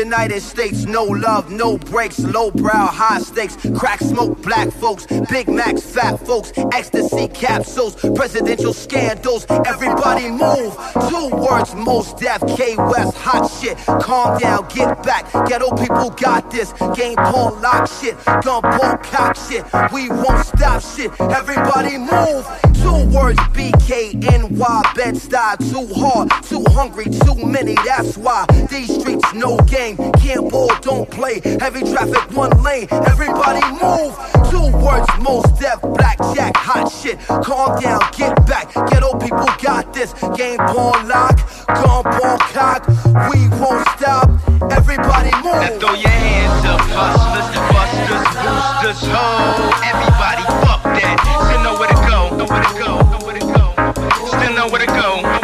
United 0.05 0.41
States, 0.41 0.85
no 0.85 1.03
love, 1.03 1.49
no 1.49 1.79
breaks, 1.79 2.19
low 2.19 2.51
brow, 2.51 2.85
high 2.85 3.17
stakes, 3.17 3.57
crack 3.75 3.99
smoke, 3.99 4.39
black 4.43 4.71
folks, 4.71 5.07
Big 5.31 5.47
Macs, 5.49 5.81
fat 5.81 6.17
folks, 6.27 6.53
ecstasy 6.73 7.27
capsules, 7.29 7.95
presidential 8.13 8.71
scandals, 8.71 9.47
everybody 9.65 10.29
move. 10.29 10.71
Two 11.09 11.29
words, 11.35 11.73
Mos 11.73 12.13
Def, 12.13 12.39
K 12.55 12.75
West, 12.77 13.17
hot 13.17 13.49
shit. 13.49 13.77
Calm 13.99 14.37
down, 14.37 14.67
get 14.75 15.01
back, 15.01 15.23
ghetto 15.47 15.75
people 15.75 16.11
got 16.11 16.51
this. 16.51 16.71
Game 16.95 17.15
pawn 17.15 17.59
lock 17.63 17.89
shit, 17.89 18.15
gun 18.43 18.61
pawn 18.61 18.99
cock 18.99 19.35
shit. 19.35 19.63
We 19.91 20.09
won't 20.09 20.45
stop 20.45 20.83
shit, 20.83 21.09
everybody 21.19 21.97
move. 21.97 22.45
Two 22.85 23.09
words, 23.09 23.39
BKNY, 23.57 24.95
Bed-Stuy, 24.95 25.57
too 25.71 25.91
hard, 25.95 26.29
too 26.43 26.63
hungry, 26.69 27.05
too 27.05 27.33
many, 27.43 27.73
that's 27.83 28.15
why. 28.15 28.45
These 28.69 28.99
streets, 28.99 29.33
no 29.33 29.57
game, 29.61 29.97
can't 30.21 30.51
ball, 30.51 30.69
don't 30.81 31.09
play. 31.09 31.41
Heavy 31.59 31.81
traffic, 31.81 32.21
one 32.37 32.51
lane, 32.61 32.87
everybody 32.91 33.65
move. 33.81 34.13
Two 34.51 34.69
words, 34.85 35.09
Mos 35.19 35.49
Def, 35.59 35.81
blackjack, 35.81 36.55
hot 36.57 36.87
shit. 36.91 37.17
Calm 37.43 37.81
down, 37.81 38.01
get 38.15 38.35
back, 38.45 38.71
ghetto 38.87 39.17
people 39.17 39.49
got 39.63 39.91
this. 39.91 40.13
Game 40.37 40.59
pawn 40.59 41.07
lock, 41.07 41.37
gun 41.65 42.03
pawn 42.03 42.37
cock, 42.53 42.87
we 43.33 43.49
won't 43.57 43.81
stop, 43.97 44.29
everybody 44.71 45.33
move. 45.41 45.57
Now 45.57 45.79
throw 45.79 45.95
your 45.95 46.09
hands 46.09 46.65
up, 46.65 46.81
hustlers, 46.93 47.49
busters, 47.73 48.29
boosters, 48.45 49.11
ho. 49.11 49.25
Everybody, 49.89 50.43
fuck 50.61 50.83
that. 50.83 51.17
Still 51.49 51.63
know 51.63 51.79
where 51.79 51.94
know 55.05 55.34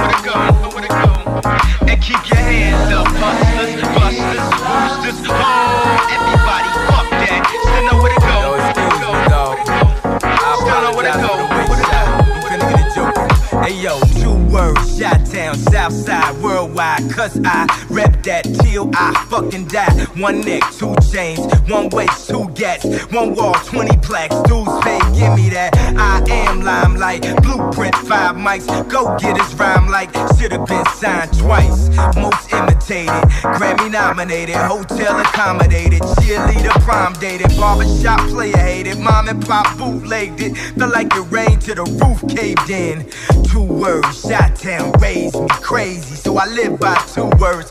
why. 16.82 16.98
Cause 17.14 17.40
I 17.46 17.68
rep 17.90 18.24
that 18.24 18.44
till 18.64 18.90
I 18.96 19.14
fucking 19.30 19.68
die. 19.68 19.94
One 20.18 20.42
neck, 20.42 20.64
two 20.80 20.96
chains, 21.12 21.40
one 21.70 21.90
waist, 21.90 22.30
two 22.30 22.50
gats, 22.56 22.86
one 23.14 23.36
wall, 23.36 23.54
20 23.54 23.98
plaques. 23.98 24.36
Dudes 24.50 24.74
pay, 24.84 25.00
give 25.14 25.34
me 25.36 25.50
that. 25.50 25.72
I 25.98 26.24
am 26.30 26.62
limelight, 26.62 27.22
blueprint, 27.44 27.96
five 28.10 28.36
mics. 28.36 28.68
Go 28.90 29.16
get 29.18 29.38
his 29.38 29.54
rhyme 29.56 29.88
like 29.90 30.12
should've 30.38 30.66
been 30.66 30.86
signed 31.00 31.32
twice. 31.38 31.90
Most 32.16 32.52
imitated, 32.52 33.22
Grammy 33.58 33.92
nominated, 33.92 34.56
hotel 34.56 35.20
accommodated, 35.20 36.02
cheerleader 36.22 36.78
prom 36.82 37.14
dated, 37.14 37.52
barbershop 37.58 38.22
player 38.30 38.58
hated, 38.58 38.98
mom 38.98 39.28
and 39.28 39.46
pop 39.46 39.78
bootlegged 39.78 40.42
it. 40.42 40.58
Felt 40.78 40.94
like 40.94 41.14
it 41.14 41.26
rained 41.30 41.62
till 41.62 41.76
the 41.76 41.86
roof 42.02 42.20
caved 42.36 42.70
in. 42.70 43.06
Two 43.52 43.64
words, 43.64 44.22
Chi-Town 44.24 44.94
raised 45.00 45.40
me 45.40 45.48
crazy, 45.50 46.16
so 46.16 46.38
I 46.38 46.46
live 46.48 46.71
by 46.78 46.96
two 47.14 47.30
words. 47.40 47.70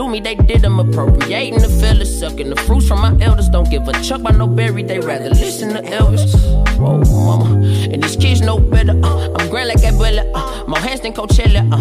Do 0.00 0.08
me, 0.08 0.18
they 0.18 0.34
did 0.34 0.62
them 0.62 0.80
appropriating 0.80 1.60
the 1.60 1.68
fellas, 1.68 2.10
sucking 2.20 2.48
the 2.48 2.56
fruits 2.56 2.88
from 2.88 3.00
my 3.02 3.12
elders. 3.20 3.50
Don't 3.50 3.70
give 3.70 3.86
a 3.86 3.92
chuck 4.02 4.22
by 4.22 4.30
no 4.30 4.46
berry, 4.46 4.82
they 4.82 4.98
rather 4.98 5.28
listen 5.28 5.68
to 5.74 5.82
Elvis. 5.82 6.32
Whoa, 6.78 7.04
mama. 7.26 7.60
And 7.92 8.02
these 8.02 8.16
kids 8.16 8.40
know 8.40 8.58
better. 8.58 8.98
Uh, 9.02 9.36
I'm 9.36 9.50
grand 9.50 9.68
like 9.68 9.82
Abuela. 9.90 10.24
Uh, 10.34 10.64
my 10.66 10.78
hands 10.78 11.02
than 11.02 11.12
Coachella. 11.12 11.62
Uh, 11.70 11.79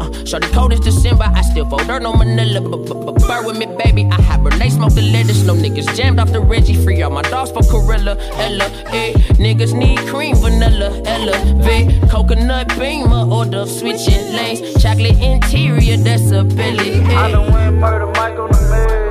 Uh, 0.00 0.24
Shorty 0.24 0.48
cold 0.48 0.72
as 0.72 0.80
December. 0.80 1.24
I 1.24 1.42
still 1.42 1.68
fold 1.68 1.86
dirt 1.86 2.04
on 2.04 2.18
Manila. 2.18 2.60
Burr 2.60 3.46
with 3.46 3.58
me, 3.58 3.66
baby. 3.66 4.08
I 4.10 4.20
hibernate, 4.20 4.72
smoke 4.72 4.94
the 4.94 5.02
lettuce. 5.02 5.42
No 5.44 5.54
niggas 5.54 5.94
jammed 5.96 6.18
off 6.18 6.32
the 6.32 6.40
Reggie. 6.40 6.82
Free 6.84 7.02
all 7.02 7.10
my 7.10 7.22
dogs 7.22 7.50
for 7.50 7.62
Corilla. 7.62 8.16
Ella, 8.34 8.66
eh. 8.92 9.12
Niggas 9.38 9.72
need 9.74 9.98
cream, 10.00 10.36
vanilla. 10.36 10.90
Ella, 11.06 11.36
Vic. 11.62 12.10
Coconut 12.10 12.68
beamer. 12.78 13.26
Order 13.30 13.66
switching 13.66 14.32
lanes. 14.34 14.82
Chocolate 14.82 15.20
interior, 15.20 15.96
that's 15.96 16.30
a 16.30 16.44
belly. 16.44 17.00
Eh. 17.00 17.16
I 17.16 17.30
done 17.30 17.52
went 17.52 17.76
murder 17.76 18.06
Mike 18.06 18.38
on 18.38 18.50
the 18.50 18.60
mail. 18.70 19.04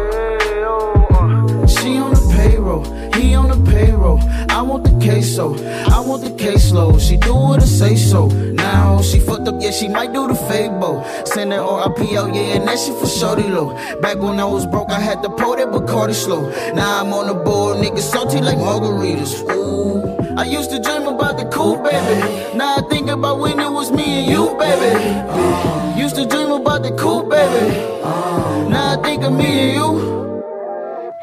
She 1.67 1.97
on 1.97 2.13
the 2.13 2.33
payroll, 2.35 2.83
he 3.15 3.35
on 3.35 3.49
the 3.49 3.71
payroll. 3.71 4.19
I 4.49 4.61
want 4.61 4.83
the 4.83 4.91
queso, 5.03 5.55
I 5.91 5.99
want 5.99 6.23
the 6.23 6.29
caseload. 6.31 6.99
She 6.99 7.17
do 7.17 7.33
what 7.33 7.61
I 7.61 7.65
say 7.65 7.95
so. 7.95 8.27
Now 8.73 9.03
she 9.03 9.19
fucked 9.19 9.47
up, 9.47 9.61
yeah, 9.61 9.69
she 9.69 9.87
might 9.87 10.13
do 10.13 10.27
the 10.27 10.33
fable. 10.33 11.05
Send 11.25 11.53
her 11.53 11.61
RIP 11.61 11.99
out, 12.17 12.33
yeah, 12.33 12.57
and 12.57 12.67
that 12.67 12.79
shit 12.79 12.97
for 12.97 13.05
shorty 13.05 13.43
low. 13.43 13.67
Back 14.01 14.17
when 14.17 14.39
I 14.39 14.45
was 14.45 14.65
broke, 14.65 14.89
I 14.89 14.99
had 14.99 15.21
to 15.21 15.29
pour 15.29 15.55
that 15.57 15.67
Bacardi 15.67 16.15
slow. 16.15 16.49
Now 16.73 17.01
I'm 17.01 17.13
on 17.13 17.27
the 17.27 17.35
board, 17.35 17.77
niggas 17.77 18.09
salty 18.13 18.41
like 18.41 18.57
margaritas. 18.57 19.33
Ooh. 19.53 20.17
I 20.35 20.45
used 20.45 20.71
to 20.71 20.79
dream 20.79 21.03
about 21.07 21.37
the 21.37 21.45
cool 21.55 21.75
baby. 21.83 22.57
Now 22.57 22.77
I 22.77 22.81
think 22.89 23.11
about 23.11 23.37
when 23.37 23.59
it 23.59 23.71
was 23.71 23.91
me 23.91 24.05
and 24.21 24.27
you, 24.33 24.43
baby. 24.57 24.91
Uh, 25.29 25.95
used 25.95 26.15
to 26.15 26.25
dream 26.25 26.49
about 26.49 26.81
the 26.81 26.93
cool 26.95 27.21
baby. 27.29 27.77
Uh, 28.01 28.69
now 28.69 28.97
I 28.97 29.03
think 29.03 29.23
of 29.23 29.33
me 29.33 29.45
and 29.45 29.71
you. 29.77 30.43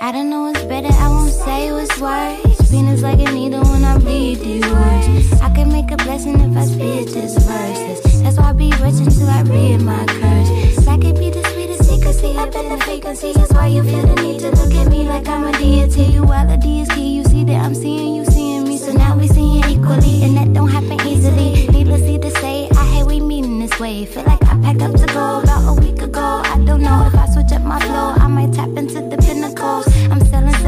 I 0.01 0.13
don't 0.13 0.31
know 0.31 0.43
what's 0.43 0.63
better, 0.67 0.93
I 0.93 1.09
won't 1.09 1.33
say 1.33 1.73
what's 1.73 1.99
worse. 1.99 2.60
Penis 2.71 3.03
like 3.03 3.19
a 3.19 3.33
needle 3.33 3.65
when 3.65 3.83
I 3.83 3.99
bleed 3.99 4.39
these 4.39 4.65
words. 4.65 5.43
I 5.43 5.51
can 5.51 5.73
make 5.73 5.91
a 5.91 5.97
blessing 5.97 6.39
if 6.39 6.57
I 6.57 6.65
spit 6.67 7.09
this 7.09 7.37
verses. 7.45 8.23
That's 8.23 8.37
why 8.37 8.51
I 8.51 8.53
be 8.53 8.71
rich 8.81 9.01
until 9.03 9.29
I 9.29 9.43
read 9.43 9.83
my 9.83 10.05
curse. 10.07 10.85
That 10.85 11.01
could 11.01 11.19
be 11.19 11.31
the 11.31 11.43
sweetest 11.51 11.91
secrecy 11.91 12.37
up 12.37 12.55
in 12.55 12.69
the 12.69 12.79
frequency. 12.85 13.33
That's 13.33 13.53
why 13.53 13.67
you 13.67 13.83
feel 13.83 14.07
the 14.07 14.15
need 14.23 14.39
to 14.41 14.51
look 14.51 14.73
at 14.73 14.87
me 14.87 15.03
like 15.03 15.27
I'm 15.27 15.53
a 15.53 15.53
deity. 15.59 16.13
Duality 16.13 16.83
is 16.83 16.89
key, 16.91 17.17
you 17.17 17.25
see 17.25 17.43
that 17.43 17.61
I'm 17.65 17.75
seeing 17.75 18.15
you 18.15 18.25
seeing 18.27 18.63
me. 18.63 18.79
So 18.79 18.93
now 18.93 19.17
we 19.17 19.27
seeing 19.27 19.65
equally, 19.65 20.23
and 20.23 20.37
that 20.37 20.53
don't 20.53 20.69
happen 20.69 21.01
easily. 21.09 21.67
Needlessly 21.69 22.21
to 22.21 22.31
say, 22.39 22.69
I 22.77 22.85
hate 22.93 23.07
we 23.07 23.19
meeting 23.19 23.59
this 23.59 23.81
way. 23.81 24.07
Feel 24.07 24.25
like 24.25 24.43
I 24.45 24.55
packed 24.63 24.83
up 24.83 24.93
to 24.93 25.07
go 25.07 25.41
about 25.43 25.77
a 25.77 25.81
week 25.81 26.03
ago. 26.03 26.43
I 26.45 26.57
don't 26.65 26.83
know 26.83 27.05
if 27.05 27.17
I 27.17 27.27
switch 27.27 27.51
up 27.51 27.63
my 27.63 27.81
flow, 27.81 28.15
I 28.25 28.29
might 28.29 28.53
tap 28.53 28.69
into 28.77 29.01
the 29.01 29.17
pinnacles. 29.17 29.89
I'm 30.09 30.20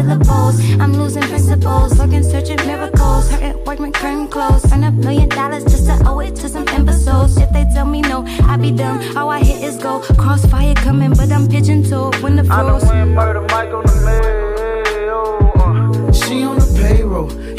syllables, 0.03 0.61
I'm 0.81 0.93
losing 0.95 1.23
principles, 1.23 1.99
looking, 1.99 2.23
searching 2.23 2.57
miracles, 2.67 3.31
hurting 3.31 3.65
workman 3.65 3.93
curtain 3.93 4.29
close. 4.29 4.65
Earn 4.73 4.85
a 4.85 4.91
million 4.91 5.29
dollars 5.29 5.65
just 5.65 5.87
to 5.87 6.03
owe 6.07 6.21
it 6.21 6.35
to 6.37 6.49
some 6.49 6.67
imbeciles. 6.69 7.37
If 7.37 7.51
they 7.53 7.65
tell 7.75 7.87
me 7.87 8.01
no, 8.03 8.25
I 8.45 8.57
be 8.57 8.71
dumb. 8.71 9.01
All 9.17 9.31
I 9.31 9.41
hit 9.41 9.63
is 9.63 9.77
go. 9.79 10.01
Crossfire 10.19 10.75
coming, 10.75 11.11
but 11.11 11.31
I'm 11.31 11.49
pigeon 11.49 11.83
toed 11.85 12.17
when 12.23 12.37
the 12.37 12.43
I 12.43 12.63
done 12.63 12.81
froze. 12.81 12.91
went 12.91 13.11
murder 13.11 13.43
Mike 13.43 13.73
on 13.73 13.85
the 13.87 13.97
mail. 14.07 14.23
She 16.13 16.43
on 16.45 16.57
the 16.59 16.72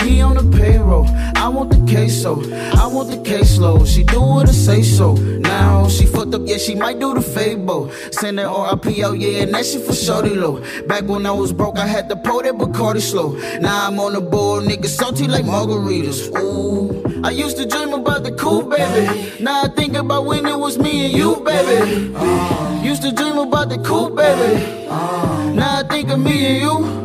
he 0.01 0.21
on 0.21 0.35
the 0.35 0.57
payroll. 0.57 1.07
I 1.35 1.47
want 1.49 1.69
the 1.71 1.79
queso, 1.91 2.41
I 2.75 2.87
want 2.87 3.09
the 3.09 3.17
caseload. 3.17 3.87
She 3.87 4.03
do 4.03 4.21
what 4.21 4.49
I 4.49 4.51
say 4.51 4.81
so. 4.83 5.13
Now 5.13 5.87
she 5.87 6.05
fucked 6.05 6.33
up, 6.33 6.41
yeah, 6.45 6.57
she 6.57 6.75
might 6.75 6.99
do 6.99 7.13
the 7.13 7.21
fable. 7.21 7.91
Send 8.11 8.39
her 8.39 8.47
RIP 8.47 8.99
out, 9.05 9.19
yeah, 9.19 9.43
and 9.43 9.53
that 9.53 9.65
shit 9.65 9.81
for 9.81 9.93
shorty 9.93 10.35
low. 10.35 10.63
Back 10.87 11.03
when 11.03 11.25
I 11.25 11.31
was 11.31 11.51
broke, 11.51 11.77
I 11.77 11.87
had 11.87 12.09
to 12.09 12.15
pour 12.15 12.43
that 12.43 12.55
Bacardi 12.55 13.01
slow. 13.01 13.33
Now 13.59 13.87
I'm 13.87 13.99
on 13.99 14.13
the 14.13 14.21
board, 14.21 14.65
niggas 14.65 14.95
salty 14.97 15.27
like 15.27 15.45
margaritas. 15.45 16.33
Ooh. 16.39 17.03
I 17.23 17.29
used 17.31 17.55
to 17.57 17.65
dream 17.65 17.93
about 17.93 18.23
the 18.23 18.33
cool 18.33 18.63
baby. 18.63 19.41
Now 19.41 19.63
I 19.63 19.69
think 19.69 19.95
about 19.95 20.25
when 20.25 20.45
it 20.45 20.59
was 20.59 20.77
me 20.77 21.05
and 21.05 21.13
you, 21.13 21.37
baby. 21.37 22.13
Uh, 22.15 22.81
used 22.83 23.01
to 23.03 23.13
dream 23.13 23.37
about 23.37 23.69
the 23.69 23.77
cool 23.77 24.09
baby. 24.09 24.87
Uh, 24.89 25.53
now 25.55 25.79
I 25.79 25.83
think 25.87 26.09
of 26.09 26.19
me 26.19 26.45
and 26.45 26.61
you. 26.61 27.03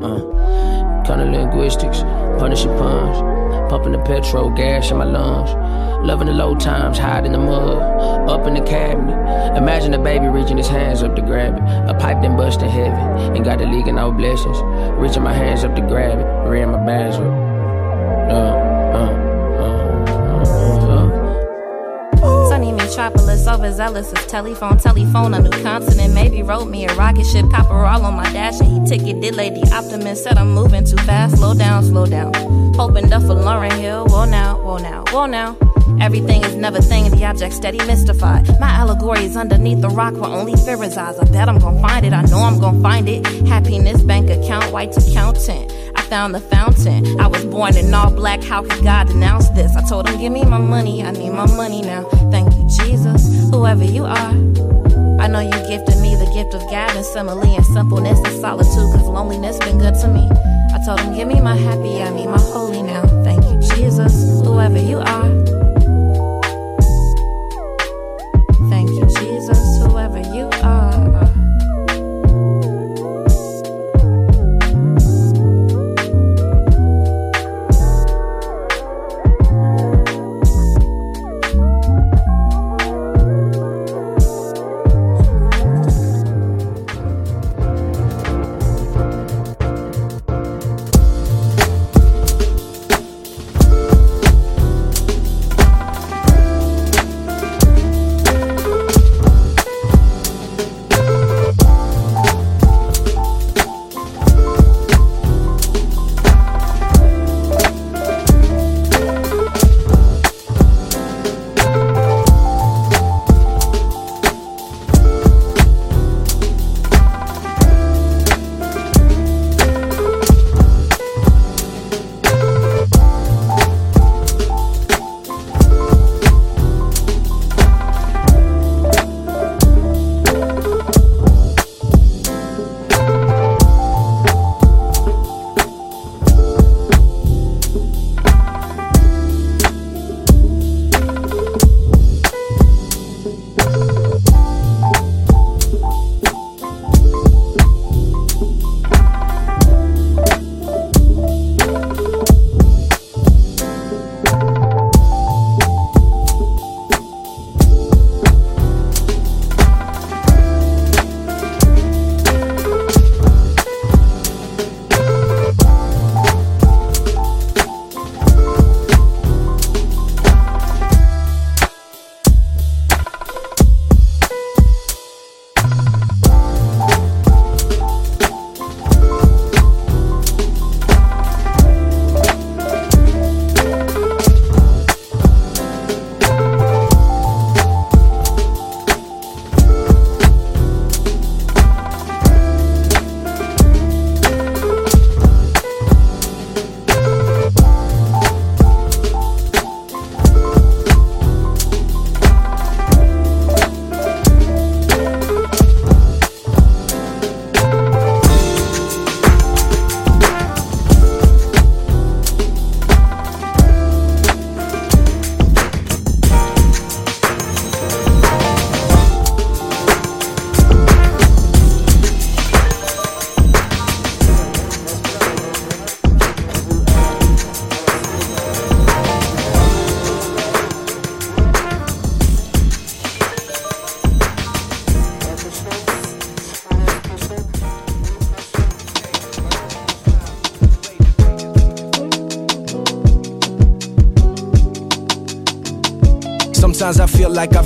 Kind 0.00 0.77
of 1.10 1.28
linguistics, 1.28 2.00
punishing 2.38 2.70
puns. 2.76 3.18
Pumping 3.70 3.92
the 3.92 3.98
petrol, 3.98 4.50
gas 4.50 4.90
in 4.90 4.96
my 4.96 5.04
lungs. 5.04 5.50
Loving 6.06 6.28
the 6.28 6.32
low 6.32 6.54
times, 6.54 6.96
hide 6.96 7.26
in 7.26 7.32
the 7.32 7.38
mud. 7.38 7.82
Up 8.28 8.46
in 8.46 8.54
the 8.54 8.60
cabinet. 8.60 9.56
Imagine 9.56 9.94
a 9.94 9.98
baby 9.98 10.26
reaching 10.26 10.56
his 10.56 10.68
hands 10.68 11.02
up 11.02 11.16
to 11.16 11.22
grab 11.22 11.56
it. 11.56 11.62
A 11.90 11.94
pipe 11.98 12.22
then 12.22 12.36
busting 12.36 12.70
heavy. 12.70 13.36
And 13.36 13.44
got 13.44 13.58
the 13.58 13.66
leak 13.66 13.86
and 13.86 13.98
all 13.98 14.12
blessings. 14.12 14.58
Reaching 14.98 15.22
my 15.22 15.34
hands 15.34 15.64
up 15.64 15.74
to 15.76 15.82
grab 15.82 16.18
it. 16.18 16.48
Reading 16.48 16.70
my. 16.70 16.78
Uh, 16.78 17.20
uh, 18.30 18.96
uh, 18.96 19.27
metropolis, 22.88 23.46
overzealous 23.46 24.12
as 24.12 24.26
telephone, 24.26 24.78
telephone, 24.78 25.34
a 25.34 25.40
new 25.40 25.62
continent. 25.62 26.14
Maybe 26.14 26.42
wrote 26.42 26.66
me 26.66 26.86
a 26.86 26.94
rocket 26.94 27.26
ship, 27.26 27.50
copper 27.50 27.84
all 27.84 28.04
on 28.04 28.14
my 28.14 28.30
dash, 28.32 28.60
and 28.60 28.68
he 28.68 28.88
ticketed 28.88 29.20
did 29.20 29.34
Lady 29.34 29.62
Optimist. 29.72 30.24
Said 30.24 30.38
I'm 30.38 30.54
moving 30.54 30.84
too 30.84 30.96
fast, 30.98 31.36
slow 31.36 31.54
down, 31.54 31.84
slow 31.84 32.06
down. 32.06 32.32
Hoping 32.74 33.08
Duff 33.08 33.22
for 33.22 33.34
Lauryn 33.34 33.78
Hill, 33.78 34.06
whoa 34.06 34.24
now, 34.24 34.58
whoa 34.62 34.78
now, 34.78 35.04
whoa 35.10 35.26
now. 35.26 35.56
Everything 36.00 36.44
is 36.44 36.54
never 36.54 36.80
thing, 36.80 37.10
the 37.10 37.24
object 37.24 37.54
steady 37.54 37.78
mystified. 37.78 38.48
My 38.60 38.70
allegory 38.70 39.24
is 39.24 39.36
underneath 39.36 39.80
the 39.80 39.88
rock 39.88 40.14
where 40.14 40.30
only 40.30 40.54
fear 40.56 40.76
resides. 40.76 41.18
I 41.18 41.24
bet 41.24 41.48
I'm 41.48 41.58
gonna 41.58 41.80
find 41.80 42.06
it, 42.06 42.12
I 42.12 42.22
know 42.22 42.38
I'm 42.38 42.58
gonna 42.58 42.80
find 42.80 43.08
it. 43.08 43.26
Happiness, 43.48 44.02
bank 44.02 44.30
account, 44.30 44.72
white 44.72 44.96
accountant. 44.96 45.72
Found 46.08 46.34
the 46.34 46.40
fountain. 46.40 47.20
I 47.20 47.26
was 47.26 47.44
born 47.44 47.76
in 47.76 47.92
all 47.92 48.10
black, 48.10 48.42
how 48.42 48.62
could 48.62 48.82
God 48.82 49.08
denounce 49.08 49.50
this? 49.50 49.76
I 49.76 49.86
told 49.86 50.08
him, 50.08 50.18
give 50.18 50.32
me 50.32 50.42
my 50.42 50.56
money, 50.56 51.02
I 51.02 51.10
need 51.10 51.30
my 51.30 51.46
money 51.54 51.82
now. 51.82 52.04
Thank 52.30 52.50
you, 52.54 52.66
Jesus, 52.82 53.50
whoever 53.50 53.84
you 53.84 54.04
are. 54.04 54.32
I 55.20 55.28
know 55.28 55.40
you 55.40 55.50
gifted 55.68 56.00
me 56.00 56.16
the 56.16 56.30
gift 56.32 56.54
of 56.54 56.62
gab 56.70 56.96
and 56.96 57.04
simile 57.04 57.54
and 57.54 57.66
simpleness 57.66 58.18
and 58.20 58.40
solitude, 58.40 58.90
cause 58.94 59.06
loneliness 59.06 59.58
been 59.58 59.78
good 59.78 59.96
to 60.00 60.08
me. 60.08 60.26
I 60.72 60.82
told 60.86 61.00
him, 61.00 61.14
give 61.14 61.28
me 61.28 61.42
my 61.42 61.56
happy, 61.56 62.02
I 62.02 62.08
need 62.08 62.28
my 62.28 62.40
holy 62.40 62.82
now. 62.82 63.02
Thank 63.22 63.44
you, 63.44 63.76
Jesus, 63.76 64.40
whoever 64.42 64.78
you 64.78 65.00
are. 65.00 65.37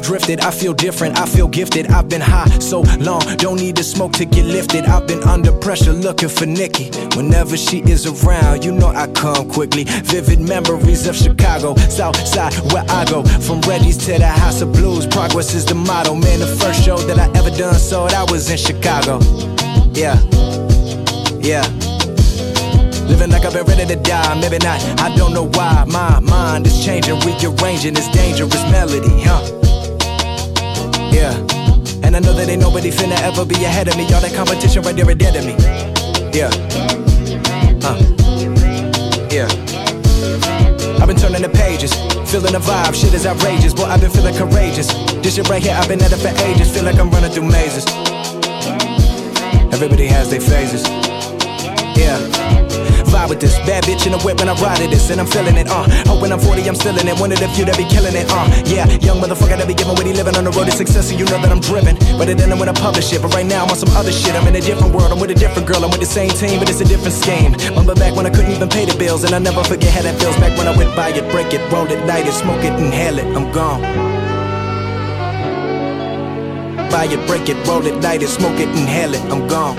I've 0.02 0.08
drifted. 0.08 0.40
I 0.40 0.50
feel 0.50 0.72
different. 0.72 1.16
I 1.16 1.26
feel 1.26 1.46
gifted. 1.46 1.86
I've 1.86 2.08
been 2.08 2.20
high 2.20 2.48
so 2.58 2.80
long. 2.98 3.20
Don't 3.36 3.60
need 3.60 3.76
to 3.76 3.84
smoke 3.84 4.12
to 4.14 4.24
get 4.24 4.44
lifted. 4.46 4.84
I've 4.84 5.06
been 5.06 5.22
under 5.22 5.52
pressure 5.52 5.92
looking 5.92 6.28
for 6.28 6.44
Nikki. 6.44 6.90
Whenever 7.14 7.56
she 7.56 7.82
is 7.82 8.04
around, 8.04 8.64
you 8.64 8.72
know 8.72 8.88
I 8.88 9.06
come 9.12 9.48
quickly. 9.48 9.84
Vivid 9.84 10.40
memories 10.40 11.06
of 11.06 11.14
Chicago, 11.14 11.76
South 11.88 12.16
Side, 12.26 12.52
where 12.72 12.84
I 12.88 13.04
go. 13.04 13.22
From 13.22 13.60
Reddy's 13.60 13.96
to 14.06 14.18
the 14.18 14.26
House 14.26 14.60
of 14.60 14.72
Blues. 14.72 15.06
Progress 15.06 15.54
is 15.54 15.64
the 15.64 15.76
motto. 15.76 16.16
Man, 16.16 16.40
the 16.40 16.48
first 16.48 16.82
show 16.82 16.98
that 16.98 17.18
I 17.20 17.26
ever 17.38 17.56
done 17.56 17.74
sold, 17.74 18.12
I 18.12 18.24
was 18.24 18.50
in 18.50 18.56
Chicago. 18.56 19.20
Yeah. 19.92 20.18
Yeah. 21.38 21.62
Living 23.06 23.30
like 23.30 23.44
I've 23.44 23.52
been 23.52 23.66
ready 23.66 23.86
to 23.86 23.96
die, 24.02 24.40
maybe 24.40 24.58
not. 24.58 24.82
I 25.00 25.14
don't 25.14 25.32
know 25.32 25.46
why. 25.46 25.84
My 25.86 26.18
mind 26.18 26.66
is 26.66 26.84
changing, 26.84 27.20
rearranging 27.20 27.94
this 27.94 28.08
dangerous 28.08 28.62
melody, 28.72 29.22
huh? 29.22 29.51
And 32.14 32.26
I 32.26 32.28
know 32.28 32.36
that 32.36 32.46
ain't 32.46 32.60
nobody 32.60 32.90
finna 32.90 33.18
ever 33.22 33.42
be 33.46 33.54
ahead 33.64 33.88
of 33.88 33.96
me. 33.96 34.04
All 34.12 34.20
that 34.20 34.34
competition 34.34 34.82
right 34.82 34.94
there 34.94 35.08
dead 35.14 35.32
to 35.32 35.40
me. 35.40 35.56
Yeah. 36.36 36.52
Huh. 37.80 37.96
Yeah. 39.32 39.48
I've 41.00 41.08
been 41.08 41.16
turning 41.16 41.40
the 41.40 41.48
pages, 41.48 41.94
feeling 42.30 42.52
the 42.52 42.60
vibe, 42.60 42.92
shit 42.92 43.14
is 43.14 43.24
outrageous. 43.24 43.72
Boy, 43.72 43.84
I've 43.84 44.02
been 44.02 44.10
feeling 44.10 44.36
courageous. 44.36 44.92
This 45.24 45.36
shit 45.36 45.48
right 45.48 45.62
here, 45.62 45.72
I've 45.72 45.88
been 45.88 46.02
at 46.02 46.12
it 46.12 46.18
for 46.18 46.28
ages. 46.44 46.70
Feel 46.70 46.84
like 46.84 46.98
I'm 46.98 47.10
running 47.10 47.32
through 47.32 47.48
mazes. 47.48 47.86
Everybody 49.72 50.04
has 50.08 50.28
their 50.28 50.42
phases. 50.42 50.84
Yeah. 51.96 52.41
Vibe 53.12 53.28
with 53.28 53.40
this 53.40 53.54
bad 53.68 53.84
bitch 53.84 54.06
in 54.08 54.12
the 54.16 54.20
whip 54.24 54.40
when 54.40 54.48
I 54.48 54.56
ride 54.56 54.80
it 54.80 54.88
this 54.88 55.10
and 55.10 55.20
I'm 55.20 55.26
feeling 55.28 55.56
it, 55.60 55.68
uh. 55.68 55.84
When 56.16 56.32
I'm 56.32 56.40
40, 56.40 56.64
I'm 56.64 56.74
still 56.74 56.96
in 56.96 57.06
it. 57.06 57.20
One 57.20 57.30
of 57.30 57.38
the 57.38 57.48
few 57.52 57.68
that 57.68 57.76
be 57.76 57.84
killing 57.84 58.16
it, 58.16 58.24
uh. 58.32 58.48
Yeah, 58.64 58.88
young 59.04 59.20
motherfucker 59.20 59.60
that 59.60 59.68
be 59.68 59.74
giving 59.76 59.92
what 59.92 60.06
he 60.06 60.14
living 60.16 60.34
on 60.34 60.44
the 60.44 60.50
road 60.50 60.64
to 60.64 60.72
success, 60.72 61.12
so 61.12 61.14
you 61.14 61.28
know 61.28 61.36
that 61.44 61.52
I'm 61.52 61.60
driven. 61.60 62.00
But 62.16 62.32
it 62.32 62.40
ended 62.40 62.58
when 62.58 62.70
I 62.70 62.72
publish 62.72 63.12
it. 63.12 63.20
But 63.20 63.34
right 63.36 63.44
now 63.44 63.64
I'm 63.64 63.70
on 63.70 63.76
some 63.76 63.92
other 63.92 64.12
shit. 64.12 64.32
I'm 64.32 64.48
in 64.48 64.56
a 64.56 64.64
different 64.64 64.94
world. 64.96 65.12
I'm 65.12 65.20
with 65.20 65.30
a 65.30 65.36
different 65.36 65.68
girl. 65.68 65.84
I'm 65.84 65.90
with 65.92 66.00
the 66.00 66.08
same 66.08 66.30
team, 66.30 66.58
but 66.58 66.70
it's 66.72 66.80
a 66.80 66.88
different 66.88 67.12
scheme. 67.12 67.52
Remember 67.68 67.94
back 67.94 68.16
when 68.16 68.24
I 68.24 68.30
couldn't 68.30 68.52
even 68.52 68.68
pay 68.72 68.88
the 68.88 68.96
bills, 68.96 69.24
and 69.24 69.34
I 69.34 69.38
never 69.38 69.62
forget 69.62 69.92
how 69.92 70.02
that 70.08 70.16
feels. 70.16 70.36
Back 70.40 70.56
when 70.56 70.66
I 70.66 70.72
went 70.72 70.96
buy 70.96 71.10
it, 71.12 71.28
break 71.30 71.52
it, 71.52 71.60
roll 71.68 71.84
it, 71.92 72.00
light 72.08 72.24
it, 72.24 72.32
smoke 72.32 72.64
it, 72.64 72.72
inhale 72.80 73.18
it. 73.18 73.28
I'm 73.36 73.52
gone. 73.52 73.82
Buy 76.88 77.12
it, 77.12 77.20
break 77.28 77.48
it, 77.48 77.60
roll 77.68 77.84
it, 77.84 78.00
light 78.00 78.22
it, 78.22 78.28
smoke 78.28 78.58
it, 78.58 78.68
inhale 78.72 79.12
it. 79.12 79.20
I'm 79.28 79.46
gone. 79.48 79.76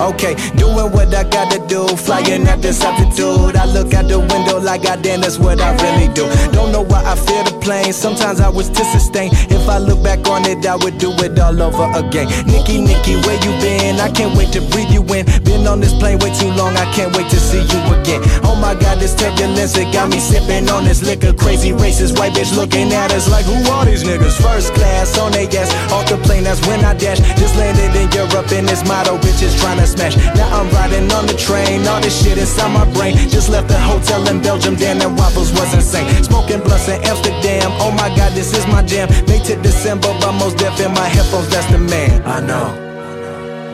Okay, 0.00 0.34
doing 0.56 0.90
what 0.90 1.14
I 1.14 1.22
gotta 1.22 1.64
do, 1.68 1.86
flying 1.96 2.46
at 2.48 2.60
this 2.60 2.82
altitude. 2.82 3.56
I 3.56 3.64
look 3.66 3.94
out 3.94 4.08
the 4.08 4.18
window 4.18 4.58
like 4.58 4.82
goddamn, 4.82 5.20
that's 5.20 5.38
what 5.38 5.60
I 5.60 5.70
really 5.78 6.12
do. 6.12 6.26
Don't 6.50 6.72
know 6.72 6.82
why 6.82 7.04
I 7.04 7.14
fear 7.14 7.44
the 7.44 7.56
plane. 7.62 7.92
Sometimes 7.92 8.40
I 8.40 8.48
was 8.48 8.68
to 8.70 8.84
sustain. 8.84 9.30
If 9.50 9.68
I 9.68 9.78
look 9.78 10.02
back 10.02 10.26
on 10.26 10.44
it, 10.46 10.66
I 10.66 10.76
would 10.76 10.98
do 10.98 11.12
it 11.22 11.38
all 11.38 11.62
over 11.62 11.86
again. 11.94 12.26
Nikki, 12.46 12.82
Nikki, 12.82 13.16
where 13.22 13.38
you 13.46 13.52
been? 13.62 14.00
I 14.00 14.10
can't 14.10 14.36
wait 14.36 14.52
to 14.52 14.60
breathe 14.74 14.90
you 14.90 15.02
in. 15.14 15.26
Been 15.44 15.66
on 15.66 15.80
this 15.80 15.94
plane 15.94 16.18
way 16.18 16.34
too 16.34 16.50
long, 16.58 16.76
I 16.76 16.90
can't 16.92 17.14
wait 17.16 17.30
to 17.30 17.38
see 17.38 17.62
you 17.62 17.80
again. 17.94 18.20
Oh 18.42 18.58
my 18.58 18.74
god, 18.74 18.98
this 18.98 19.14
turbulence, 19.14 19.76
it 19.78 19.92
got 19.92 20.10
me 20.10 20.18
sipping 20.18 20.68
on 20.68 20.84
this 20.84 21.06
liquor. 21.06 21.32
Crazy 21.32 21.70
racist 21.70 22.18
white 22.18 22.34
bitch 22.34 22.54
looking 22.56 22.92
at 22.92 23.12
us 23.12 23.30
like, 23.30 23.46
who 23.46 23.56
are 23.70 23.84
these 23.84 24.02
niggas? 24.02 24.42
First 24.42 24.74
class 24.74 25.16
on 25.18 25.30
they 25.30 25.46
ass, 25.54 25.70
off 25.92 26.08
the 26.08 26.18
plane, 26.18 26.44
that's 26.44 26.60
when 26.66 26.84
I 26.84 26.94
dash. 26.94 27.20
Just 27.38 27.54
landed 27.56 27.94
in 27.94 28.10
Europe 28.10 28.50
in 28.50 28.66
this 28.66 28.82
motto, 28.88 29.18
bitches 29.18 29.54
trying 29.60 29.78
to 29.78 29.83
smash. 29.86 30.16
Now 30.36 30.48
I'm 30.60 30.68
riding 30.70 31.10
on 31.12 31.26
the 31.26 31.34
train, 31.34 31.86
all 31.86 32.00
this 32.00 32.14
shit 32.22 32.38
inside 32.38 32.72
my 32.72 32.86
brain. 32.92 33.16
Just 33.28 33.48
left 33.48 33.68
the 33.68 33.78
hotel 33.78 34.26
in 34.28 34.40
Belgium, 34.40 34.74
damn, 34.76 34.98
that 34.98 35.10
waffles 35.10 35.52
was 35.52 35.72
insane. 35.74 36.06
Smoking 36.24 36.60
blunts 36.60 36.88
in 36.88 37.02
Amsterdam, 37.04 37.70
oh 37.80 37.92
my 37.92 38.08
god, 38.16 38.32
this 38.32 38.52
is 38.52 38.66
my 38.68 38.82
jam. 38.82 39.08
May 39.26 39.40
to 39.44 39.56
December, 39.62 40.08
but 40.20 40.32
Mos 40.32 40.54
Def 40.54 40.78
in 40.80 40.92
my 40.92 41.08
headphones, 41.08 41.48
that's 41.48 41.66
the 41.70 41.78
man. 41.78 42.22
I 42.24 42.40
know. 42.40 42.66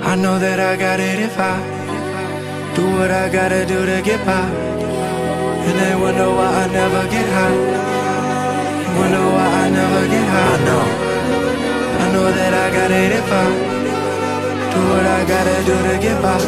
I 0.02 0.16
know 0.16 0.38
that 0.38 0.58
I 0.58 0.76
got 0.76 0.98
it 0.98 1.18
if 1.20 1.38
I 1.38 1.56
do 2.74 2.84
what 2.96 3.10
I 3.10 3.28
gotta 3.28 3.66
do 3.66 3.84
to 3.84 4.00
get 4.02 4.24
by. 4.24 4.48
And 5.66 5.78
they 5.78 5.94
wonder 5.94 6.28
why 6.30 6.50
I 6.62 6.66
never 6.72 7.02
get 7.10 7.28
high. 7.36 7.56
Wonder 8.98 9.24
why 9.34 9.48
I 9.64 9.70
never 9.70 10.02
get 10.08 10.26
high. 10.34 10.54
I 10.54 10.64
know. 10.66 10.84
I 12.02 12.12
know 12.12 12.26
that 12.32 12.54
I 12.54 12.66
got 12.74 12.90
it 12.90 13.12
if 13.12 13.32
I 13.32 13.79
do 14.72 14.80
what 14.90 15.06
I 15.06 15.24
gotta 15.24 15.58
do 15.68 15.76
to 15.88 15.96
get 16.00 16.22
by. 16.22 16.40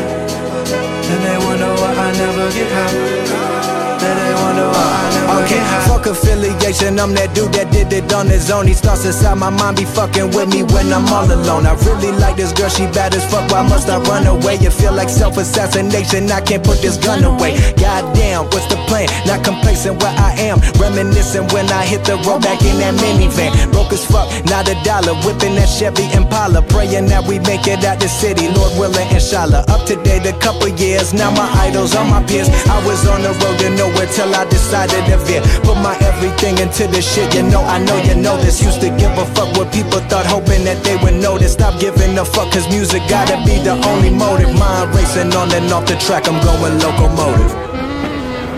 And 1.13 1.21
they 1.25 1.39
wonder 1.45 1.73
why 1.81 1.93
I 2.07 2.13
never 2.13 2.47
get 2.53 2.71
high. 2.73 3.72
They 4.03 4.35
wonder 4.35 4.67
why 4.67 4.87
I 4.91 5.15
never 5.15 5.43
okay, 5.45 5.63
get. 5.63 5.87
Fuck 5.87 6.07
affiliation, 6.07 6.99
I'm 6.99 7.15
that 7.15 7.35
dude 7.35 7.55
that 7.55 7.71
did 7.71 7.93
it 7.93 8.13
on 8.13 8.27
his 8.27 8.51
own. 8.51 8.67
Starts 8.75 9.05
inside 9.05 9.39
my 9.39 9.51
mind, 9.51 9.77
be 9.77 9.85
fucking 9.85 10.35
with 10.35 10.49
me 10.51 10.63
when 10.63 10.93
I'm 10.93 11.07
all 11.07 11.27
alone. 11.31 11.67
I 11.67 11.75
really 11.87 12.11
like 12.19 12.37
this 12.37 12.53
girl, 12.53 12.69
she 12.69 12.87
bad 12.91 13.15
as 13.15 13.25
fuck. 13.31 13.51
Why 13.51 13.63
must 13.63 13.89
I 13.89 13.99
run 14.11 14.27
away? 14.27 14.57
It 14.59 14.73
feel 14.73 14.93
like 14.93 15.09
self 15.09 15.37
assassination. 15.39 16.31
I 16.31 16.41
can't 16.41 16.63
put 16.65 16.83
this 16.83 16.97
gun 16.97 17.23
away. 17.25 17.55
Goddamn, 17.79 18.51
what's 18.51 18.67
the 18.67 18.77
plan? 18.91 19.07
Not 19.27 19.45
complacent 19.45 20.03
where 20.03 20.15
I 20.19 20.35
am. 20.43 20.59
Reminiscing 20.83 21.47
when 21.55 21.71
I 21.71 21.87
hit 21.87 22.05
the 22.05 22.19
road 22.27 22.43
back 22.43 22.61
in 22.63 22.79
that 22.83 22.95
minivan. 22.99 23.55
Broke 23.71 23.93
as 23.93 24.05
fuck, 24.05 24.27
not 24.51 24.69
a 24.69 24.75
dollar. 24.83 25.15
Whipping 25.23 25.55
that 25.55 25.71
Chevy 25.71 26.11
Impala. 26.13 26.63
Praying 26.63 27.07
that 27.07 27.23
we 27.27 27.39
make 27.39 27.67
it 27.67 27.85
out 27.85 28.01
the 28.01 28.09
city. 28.09 28.49
Lord 28.51 28.75
willing, 28.79 29.09
inshallah. 29.15 29.65
Up 29.69 29.87
to 29.87 29.95
date 30.03 30.27
a 30.27 30.35
couple 30.39 30.69
years. 30.69 31.15
Now 31.15 31.31
my 31.31 31.47
idols 31.63 31.95
are 31.95 32.05
my 32.05 32.23
peers. 32.27 32.49
I 32.67 32.83
was 32.87 33.07
on 33.07 33.23
the 33.23 33.31
road 33.39 33.59
to 33.63 33.71
nowhere 33.71 33.92
till 34.13 34.35
I 34.35 34.45
decided 34.45 35.05
to 35.07 35.17
veer. 35.27 35.43
Put 35.63 35.77
my 35.81 35.97
everything 36.01 36.59
into 36.59 36.87
this 36.87 37.05
shit. 37.05 37.35
You 37.35 37.43
know, 37.43 37.63
I 37.63 37.79
know 37.79 37.97
you 38.03 38.15
know 38.15 38.37
this. 38.37 38.63
Used 38.63 38.81
to 38.81 38.91
give 38.97 39.13
a 39.19 39.27
fuck 39.35 39.57
what 39.57 39.73
people 39.73 40.01
thought, 40.09 40.27
hoping 40.27 40.65
that 40.65 40.83
they 40.85 40.97
would 41.03 41.15
notice. 41.15 41.53
Stop 41.53 41.81
giving 41.81 42.19
a 42.19 42.25
fuck, 42.25 42.53
cause 42.53 42.69
music 42.69 43.03
gotta 43.09 43.37
be 43.45 43.59
the 43.59 43.75
only 43.89 44.11
motive. 44.11 44.53
Mind 44.59 44.95
racing 44.95 45.35
on 45.35 45.53
and 45.53 45.73
off 45.73 45.87
the 45.87 45.97
track. 45.97 46.29
I'm 46.29 46.41
going 46.45 46.79
locomotive. 46.79 47.53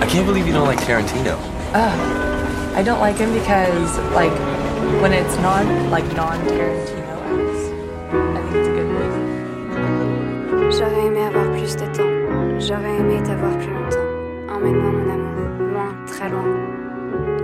I 0.03 0.07
can't 0.07 0.27
believe 0.27 0.47
you 0.47 0.53
don't 0.53 0.67
like 0.67 0.81
Tarantino. 0.81 1.39
Ugh. 1.73 2.23
I 2.77 2.83
don't 2.83 3.01
like 3.01 3.17
him 3.17 3.33
because, 3.33 3.99
like, 4.13 4.35
when 5.01 5.13
it's 5.13 5.37
non, 5.37 5.91
like, 5.91 6.05
non-Tarantino 6.17 7.15
acts, 7.31 7.63
I 8.11 8.41
think 8.43 8.57
it's 8.57 8.69
a 8.69 8.73
good 8.73 8.89
movie. 8.97 10.77
J'aurais 10.77 11.07
aimé 11.07 11.23
avoir 11.25 11.47
plus 11.53 11.77
de 11.77 11.87
temps. 11.97 12.13
J'aurais 12.59 12.97
aimé 12.99 13.23
t'avoir 13.23 13.57
plus 13.59 13.73
longtemps. 13.73 14.04
Emmène-moi, 14.65 14.93
mon 14.93 15.13
amour, 15.13 15.73
loin, 15.75 15.95
très 16.07 16.31
loin. 16.31 16.43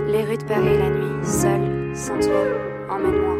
Les 0.07 0.23
rues 0.23 0.37
de 0.37 0.43
Paris 0.43 0.75
la 0.79 0.89
nuit, 0.89 1.23
seule, 1.23 1.95
sans 1.95 2.17
toi, 2.17 2.41
emmène-moi. 2.89 3.35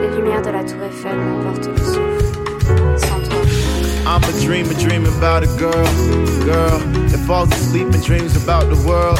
Les 0.00 0.16
lumières 0.16 0.42
de 0.42 0.50
la 0.50 0.64
tour 0.64 0.82
Eiffel 0.82 1.16
m'emportent 1.16 1.68
le 1.68 1.76
souffle. 1.76 2.96
Sans 2.96 3.20
toi. 3.20 3.41
I'm 4.04 4.22
a 4.24 4.32
dreamer, 4.40 4.74
dreaming 4.74 5.16
about 5.16 5.44
a 5.44 5.46
girl, 5.58 5.86
girl 6.44 6.78
that 7.08 7.24
falls 7.26 7.50
asleep 7.52 7.86
and 7.86 8.02
dreams 8.02 8.36
about 8.36 8.68
the 8.68 8.76
world, 8.86 9.18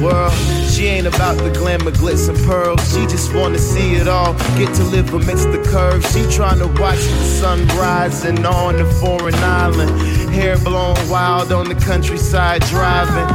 world. 0.00 0.32
She 0.70 0.86
ain't 0.86 1.06
about 1.06 1.36
the 1.38 1.50
glamour, 1.50 1.90
glitz 1.90 2.28
and 2.28 2.38
pearls. 2.46 2.80
She 2.92 3.02
just 3.06 3.34
wanna 3.34 3.58
see 3.58 3.94
it 3.94 4.08
all, 4.08 4.34
get 4.56 4.72
to 4.76 4.84
live 4.84 5.12
amidst 5.12 5.50
the 5.50 5.62
curves. 5.70 6.10
She 6.12 6.20
tryna 6.20 6.68
watch 6.78 6.98
the 6.98 7.24
sun 7.24 7.66
rising 7.76 8.46
on 8.46 8.76
a 8.80 8.86
foreign 8.94 9.34
island. 9.34 9.90
Hair 10.30 10.58
blown 10.58 10.96
wild 11.08 11.52
on 11.52 11.68
the 11.68 11.74
countryside 11.74 12.62
driving. 12.66 13.28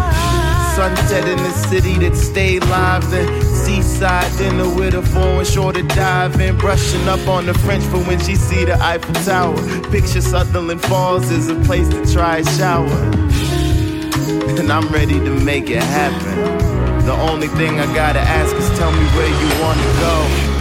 Sunset 0.75 1.27
in 1.27 1.37
the 1.37 1.51
city 1.51 1.97
that 1.99 2.15
stay 2.15 2.59
live. 2.59 3.44
Seaside 3.65 4.37
dinner 4.37 4.69
with 4.69 4.93
a 4.93 5.01
foreign 5.01 5.43
shore 5.43 5.73
to 5.73 5.81
dive 5.83 6.39
in. 6.39 6.57
Brushing 6.57 7.07
up 7.07 7.27
on 7.27 7.47
the 7.47 7.53
French 7.53 7.83
for 7.85 7.97
when 8.03 8.19
she 8.19 8.35
see 8.35 8.63
the 8.63 8.75
Eiffel 8.75 9.15
Tower. 9.25 9.57
Picture 9.89 10.21
Sutherland 10.21 10.81
Falls 10.83 11.31
as 11.31 11.49
a 11.49 11.55
place 11.61 11.89
to 11.89 12.13
try 12.13 12.37
a 12.37 12.45
shower. 12.57 12.99
And 14.59 14.71
I'm 14.71 14.87
ready 14.89 15.19
to 15.19 15.31
make 15.43 15.69
it 15.69 15.83
happen. 15.83 17.05
The 17.05 17.13
only 17.13 17.47
thing 17.47 17.79
I 17.79 17.85
gotta 17.93 18.19
ask 18.19 18.55
is 18.55 18.69
tell 18.77 18.91
me 18.91 19.05
where 19.15 19.29
you 19.29 19.61
wanna 19.61 19.99
go. 19.99 20.54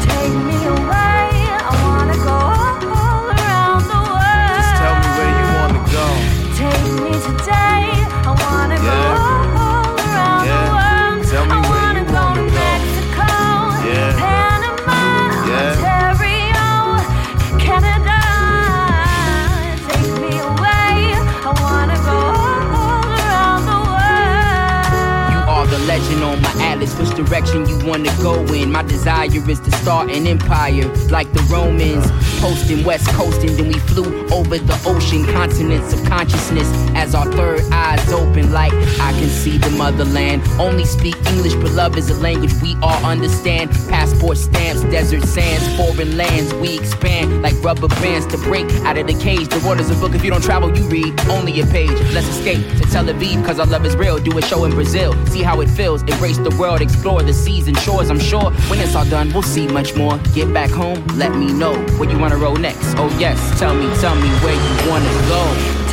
Legend 26.04 26.42
my 26.42 26.53
atlas. 26.74 26.98
Which 26.98 27.14
direction 27.16 27.66
you 27.66 27.78
wanna 27.86 28.12
go 28.22 28.34
in? 28.52 28.70
My 28.70 28.82
desire 28.82 29.26
is 29.26 29.60
to 29.60 29.70
start 29.82 30.10
an 30.10 30.26
empire 30.26 30.86
like 31.08 31.32
the 31.32 31.42
Romans. 31.50 32.04
Posting 32.40 32.84
west 32.84 33.08
coasting, 33.08 33.56
then 33.56 33.68
we 33.68 33.78
flew 33.90 34.26
over 34.28 34.58
the 34.58 34.76
ocean 34.86 35.24
continents 35.24 35.92
of 35.94 36.04
consciousness 36.04 36.68
as 36.94 37.14
our 37.14 37.30
third 37.32 37.62
eyes 37.72 38.12
open. 38.12 38.52
Like 38.52 38.72
I 39.00 39.12
can 39.12 39.28
see 39.28 39.56
the 39.58 39.70
motherland. 39.70 40.42
Only 40.58 40.84
speak 40.84 41.16
English, 41.32 41.54
but 41.54 41.70
love 41.72 41.96
is 41.96 42.10
a 42.10 42.14
language 42.14 42.52
we 42.62 42.76
all 42.82 43.04
understand. 43.04 43.70
Passport 43.88 44.36
stamps, 44.36 44.82
desert 44.84 45.22
sands, 45.24 45.64
foreign 45.76 46.16
lands. 46.16 46.52
We 46.54 46.78
expand 46.78 47.42
like 47.42 47.54
rubber 47.62 47.88
bands 47.88 48.26
to 48.26 48.38
break 48.38 48.70
out 48.86 48.98
of 48.98 49.06
the 49.06 49.14
cage. 49.14 49.48
The 49.48 49.62
world 49.66 49.80
is 49.80 49.90
a 49.90 49.94
book 49.94 50.14
if 50.14 50.24
you 50.24 50.30
don't 50.30 50.44
travel, 50.44 50.76
you 50.76 50.84
read 50.88 51.18
only 51.28 51.60
a 51.60 51.66
page. 51.66 51.98
Let's 52.12 52.28
escape 52.28 52.66
to 52.78 52.84
Tel 52.90 53.06
Aviv, 53.06 53.44
cause 53.46 53.58
our 53.58 53.66
love 53.66 53.86
is 53.86 53.96
real. 53.96 54.18
Do 54.18 54.36
a 54.38 54.42
show 54.42 54.64
in 54.64 54.72
Brazil, 54.72 55.12
see 55.26 55.42
how 55.42 55.60
it 55.60 55.70
feels. 55.70 56.02
Embrace 56.02 56.38
the 56.38 56.54
world, 56.58 56.63
explore 56.72 57.22
the 57.22 57.32
seas 57.32 57.68
and 57.68 57.76
shores. 57.78 58.08
I'm 58.10 58.18
sure 58.18 58.50
when 58.68 58.78
it's 58.80 58.94
all 58.94 59.04
done, 59.04 59.30
we'll 59.32 59.42
see 59.42 59.66
much 59.68 59.94
more. 59.96 60.16
Get 60.34 60.52
back 60.52 60.70
home, 60.70 61.04
let 61.14 61.34
me 61.36 61.52
know 61.52 61.74
where 61.98 62.10
you 62.10 62.18
wanna 62.18 62.36
roll 62.38 62.56
next. 62.56 62.94
Oh, 62.96 63.14
yes, 63.18 63.38
tell 63.58 63.74
me, 63.74 63.86
tell 64.00 64.14
me 64.14 64.28
where 64.42 64.54
you 64.54 64.90
wanna 64.90 65.12
go. 65.28 65.42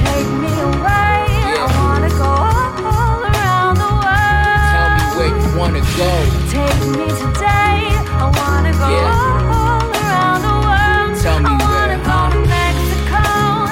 Take 0.04 0.28
me 0.44 0.52
away. 0.62 1.28
I 1.60 1.68
wanna 1.78 2.10
go 2.10 2.24
all 2.24 3.20
around 3.30 3.76
the 3.84 3.92
world. 4.04 4.64
Tell 4.74 4.90
me 4.96 5.04
where 5.18 5.34
you 5.44 5.50
wanna 5.60 5.84
go. 6.00 6.12
Take 6.56 6.82
me 6.98 7.08
today. 7.20 7.78
I 8.24 8.32
wanna 8.40 8.72
go 8.82 8.88
Yeah. 8.96 9.58
all 9.60 9.84
around 9.92 10.42
the 10.48 10.56
world. 10.68 11.12
Tell 11.22 11.40
me 11.40 11.50
I 11.52 11.58
where, 11.60 11.76
wanna 11.76 12.00
go 12.10 12.12
huh? 12.12 12.30
to 12.32 12.40
Mexico, 12.56 13.24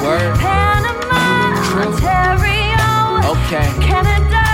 Word. 0.04 0.32
Panama, 0.44 1.24
Ontario, 1.82 2.88
Okay. 3.34 3.68
Canada. 3.88 4.49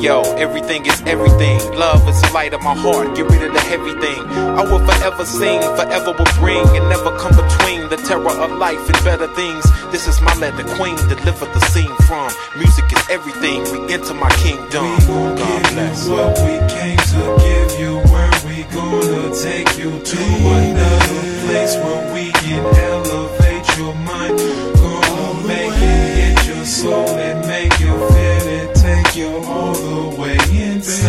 Yo, 0.00 0.22
everything 0.36 0.86
is 0.86 1.02
everything. 1.06 1.58
Love 1.74 2.08
is 2.08 2.20
the 2.22 2.30
light 2.32 2.52
of 2.54 2.62
my 2.62 2.74
heart. 2.74 3.16
Get 3.16 3.26
rid 3.30 3.42
of 3.42 3.52
the 3.52 3.60
heavy 3.60 3.94
thing. 4.00 4.20
I 4.58 4.62
will 4.62 4.84
forever 4.84 5.24
sing, 5.24 5.60
forever 5.76 6.12
will 6.12 6.32
bring, 6.38 6.64
and 6.76 6.88
never 6.88 7.16
come 7.18 7.34
between 7.34 7.88
the 7.88 7.98
terror 8.08 8.34
of 8.44 8.50
life 8.58 8.80
and 8.90 8.98
better 9.04 9.28
things. 9.34 9.64
This 9.92 10.06
is 10.06 10.20
my 10.20 10.34
letter, 10.36 10.64
queen. 10.76 10.96
Deliver 11.08 11.46
the 11.46 11.60
scene 11.72 11.94
from. 12.06 12.30
Music 12.56 12.84
is 12.92 13.04
everything. 13.10 13.62
We 13.72 13.92
enter 13.92 14.14
my 14.14 14.30
kingdom. 14.44 14.86
God 15.06 15.62
bless. 15.72 16.08
What 16.08 16.38
we 16.46 16.54
came 16.74 17.02
to 17.12 17.22
give 17.44 17.80
you, 17.80 17.92
where 18.12 18.36
we 18.46 18.64
gonna 18.74 19.34
take 19.34 19.78
you 19.78 19.90
to 19.98 20.20
another 20.56 21.22
place 21.44 21.74
where 21.76 22.14
we 22.14 22.32
can 22.32 22.64
elevate 22.76 23.47
soul 26.88 27.18
and 27.28 27.40
make 27.46 27.74
you 27.80 27.92
feel 28.12 28.46
it. 28.58 28.68
Take 28.74 29.10
you 29.20 29.30
all 29.52 29.74
the 29.74 30.00
way 30.20 30.38
inside. 30.66 31.08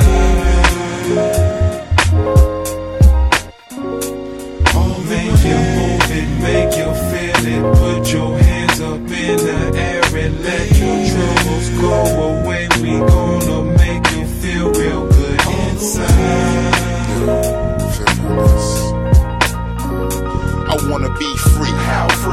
Oh, 4.80 4.94
make 5.14 5.40
you 5.50 5.60
move 5.78 6.10
it, 6.20 6.30
make 6.48 6.72
you 6.82 6.90
feel 7.10 7.42
it. 7.56 7.64
Put 7.82 8.04
your 8.14 8.32
hands 8.50 8.78
up 8.82 9.00
in 9.24 9.36
the 9.48 9.60
air 9.90 10.06
and 10.24 10.36
let 10.48 10.66
your 10.82 10.98
troubles 11.12 11.68
go 11.84 11.94
away. 12.30 12.64
We 12.84 12.92
gonna 13.14 13.60
make 13.84 14.06
you 14.16 14.24
feel 14.42 14.68
real 14.82 15.04
good 15.18 15.40
inside. 15.64 16.80
I 20.72 20.76
wanna 20.90 21.12
be. 21.18 21.39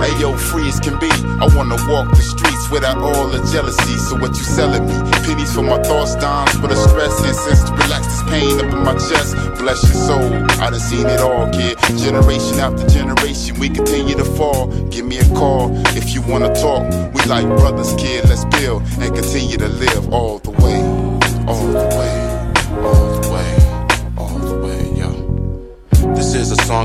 Hey, 0.07 0.21
yo, 0.21 0.37
free 0.37 0.69
as 0.69 0.79
can 0.79 0.97
be. 1.01 1.11
I 1.43 1.49
wanna 1.57 1.75
walk 1.91 2.11
the 2.11 2.23
streets 2.23 2.71
without 2.71 2.99
all 2.99 3.27
the 3.27 3.43
jealousy. 3.51 3.99
So 3.99 4.15
what 4.15 4.31
you 4.39 4.45
selling 4.45 4.87
me? 4.87 4.95
Pennies 5.27 5.53
for 5.53 5.63
my 5.63 5.83
thoughts, 5.83 6.15
dimes 6.15 6.53
for 6.61 6.69
the 6.69 6.77
stress, 6.77 7.19
incense 7.27 7.65
to 7.65 7.73
relax 7.73 8.07
this 8.07 8.23
pain 8.31 8.55
up 8.61 8.73
in 8.73 8.85
my 8.85 8.95
chest. 8.95 9.35
Bless 9.59 9.83
your 9.83 9.99
soul. 10.07 10.33
I 10.63 10.71
done 10.71 10.79
seen 10.79 11.07
it 11.07 11.19
all, 11.19 11.51
kid. 11.51 11.77
Generation 11.99 12.61
after 12.61 12.87
generation, 12.87 13.59
we 13.59 13.69
continue 13.69 14.15
to 14.15 14.25
fall. 14.25 14.69
Give 14.91 15.05
me 15.05 15.19
a 15.19 15.29
call 15.35 15.75
if 15.99 16.15
you 16.15 16.23
wanna 16.23 16.55
talk. 16.55 16.87
We 17.13 17.21
like 17.27 17.47
brothers, 17.59 17.93
kid. 17.99 18.29
Let's 18.29 18.45
build 18.45 18.83
and 19.01 19.13
continue 19.13 19.57
to 19.59 19.69
live 19.69 20.13
all 20.13 20.39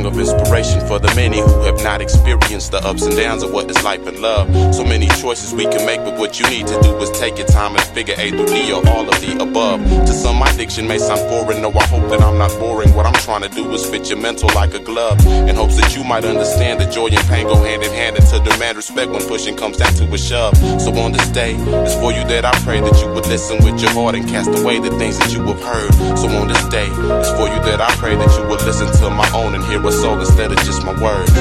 song 0.01 0.11
of 0.11 0.19
inspiration 0.19 0.85
for 0.87 0.99
the 0.99 1.13
many 1.15 1.39
who 1.39 1.61
have 1.63 1.81
not 1.83 2.01
experienced 2.01 2.71
the 2.71 2.77
ups 2.77 3.05
and 3.05 3.15
downs 3.15 3.43
of 3.43 3.51
what 3.51 3.69
is 3.69 3.83
life 3.83 4.05
and 4.07 4.19
love. 4.19 4.47
So 4.73 4.83
many 4.83 5.07
choices 5.21 5.53
we 5.53 5.65
can 5.65 5.85
make, 5.85 5.99
but 6.03 6.17
what 6.17 6.39
you 6.39 6.49
need 6.49 6.67
to 6.67 6.79
do 6.81 6.95
is 6.97 7.09
take 7.11 7.37
your 7.37 7.47
time 7.47 7.75
and 7.75 7.83
figure 7.83 8.15
A 8.17 8.31
through 8.31 8.47
D 8.47 8.71
or 8.71 8.87
all 8.89 9.07
of 9.07 9.19
the 9.21 9.37
above. 9.41 9.81
To 9.81 10.13
some, 10.13 10.37
my 10.37 10.51
diction 10.55 10.87
may 10.87 10.97
sound 10.97 11.21
foreign, 11.29 11.61
though 11.61 11.77
I 11.77 11.85
hope 11.85 12.09
that 12.09 12.21
I'm 12.21 12.37
not 12.37 12.51
boring. 12.59 12.93
What 12.95 13.05
I'm 13.05 13.19
trying 13.25 13.41
to 13.41 13.49
do 13.49 13.71
is 13.73 13.85
fit 13.85 14.09
your 14.09 14.19
mental 14.19 14.49
like 14.55 14.73
a 14.73 14.79
glove, 14.79 15.25
in 15.25 15.55
hopes 15.55 15.77
that 15.77 15.95
you 15.95 16.03
might 16.03 16.25
understand 16.25 16.79
that 16.81 16.91
joy 16.91 17.07
and 17.07 17.27
pain 17.27 17.47
go 17.47 17.55
hand 17.55 17.83
in 17.83 17.91
hand 17.91 18.17
and 18.17 18.25
to 18.27 18.39
demand 18.39 18.77
respect 18.77 19.11
when 19.11 19.21
pushing 19.27 19.55
comes 19.55 19.77
down 19.77 19.93
to 19.95 20.05
a 20.13 20.17
shove. 20.17 20.57
So 20.81 20.93
on 20.95 21.11
this 21.11 21.27
day, 21.29 21.55
it's 21.55 21.95
for 21.95 22.11
you 22.11 22.23
that 22.25 22.45
I 22.45 22.51
pray 22.63 22.81
that 22.81 23.01
you 23.01 23.07
would 23.13 23.27
listen 23.27 23.63
with 23.63 23.81
your 23.81 23.91
heart 23.91 24.15
and 24.15 24.27
cast 24.27 24.49
away 24.49 24.79
the 24.79 24.91
things 24.97 25.19
that 25.19 25.31
you 25.31 25.41
have 25.43 25.61
heard. 25.61 25.93
So 26.17 26.27
on 26.29 26.47
this 26.47 26.63
day, 26.69 26.87
it's 27.21 27.31
for 27.31 27.47
you 27.47 27.59
that 27.69 27.79
I 27.81 27.91
pray 27.95 28.15
that 28.15 28.31
you 28.37 28.47
would 28.49 28.61
listen 28.63 28.87
to 29.01 29.09
my 29.09 29.29
own 29.33 29.53
and 29.55 29.63
hear 29.65 29.79
a 29.91 29.93
soul 29.93 30.19
instead 30.19 30.51
of 30.51 30.57
just 30.59 30.85
my 30.85 30.93
words. 31.01 31.35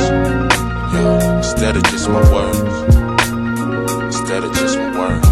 Yo, 0.93 1.37
instead 1.37 1.77
of 1.77 1.83
just 1.85 2.09
my 2.09 2.23
words. 2.33 2.59
Instead 4.07 4.45
of 4.45 4.53
just 4.55 4.79
my 4.79 4.99
words. 4.99 5.31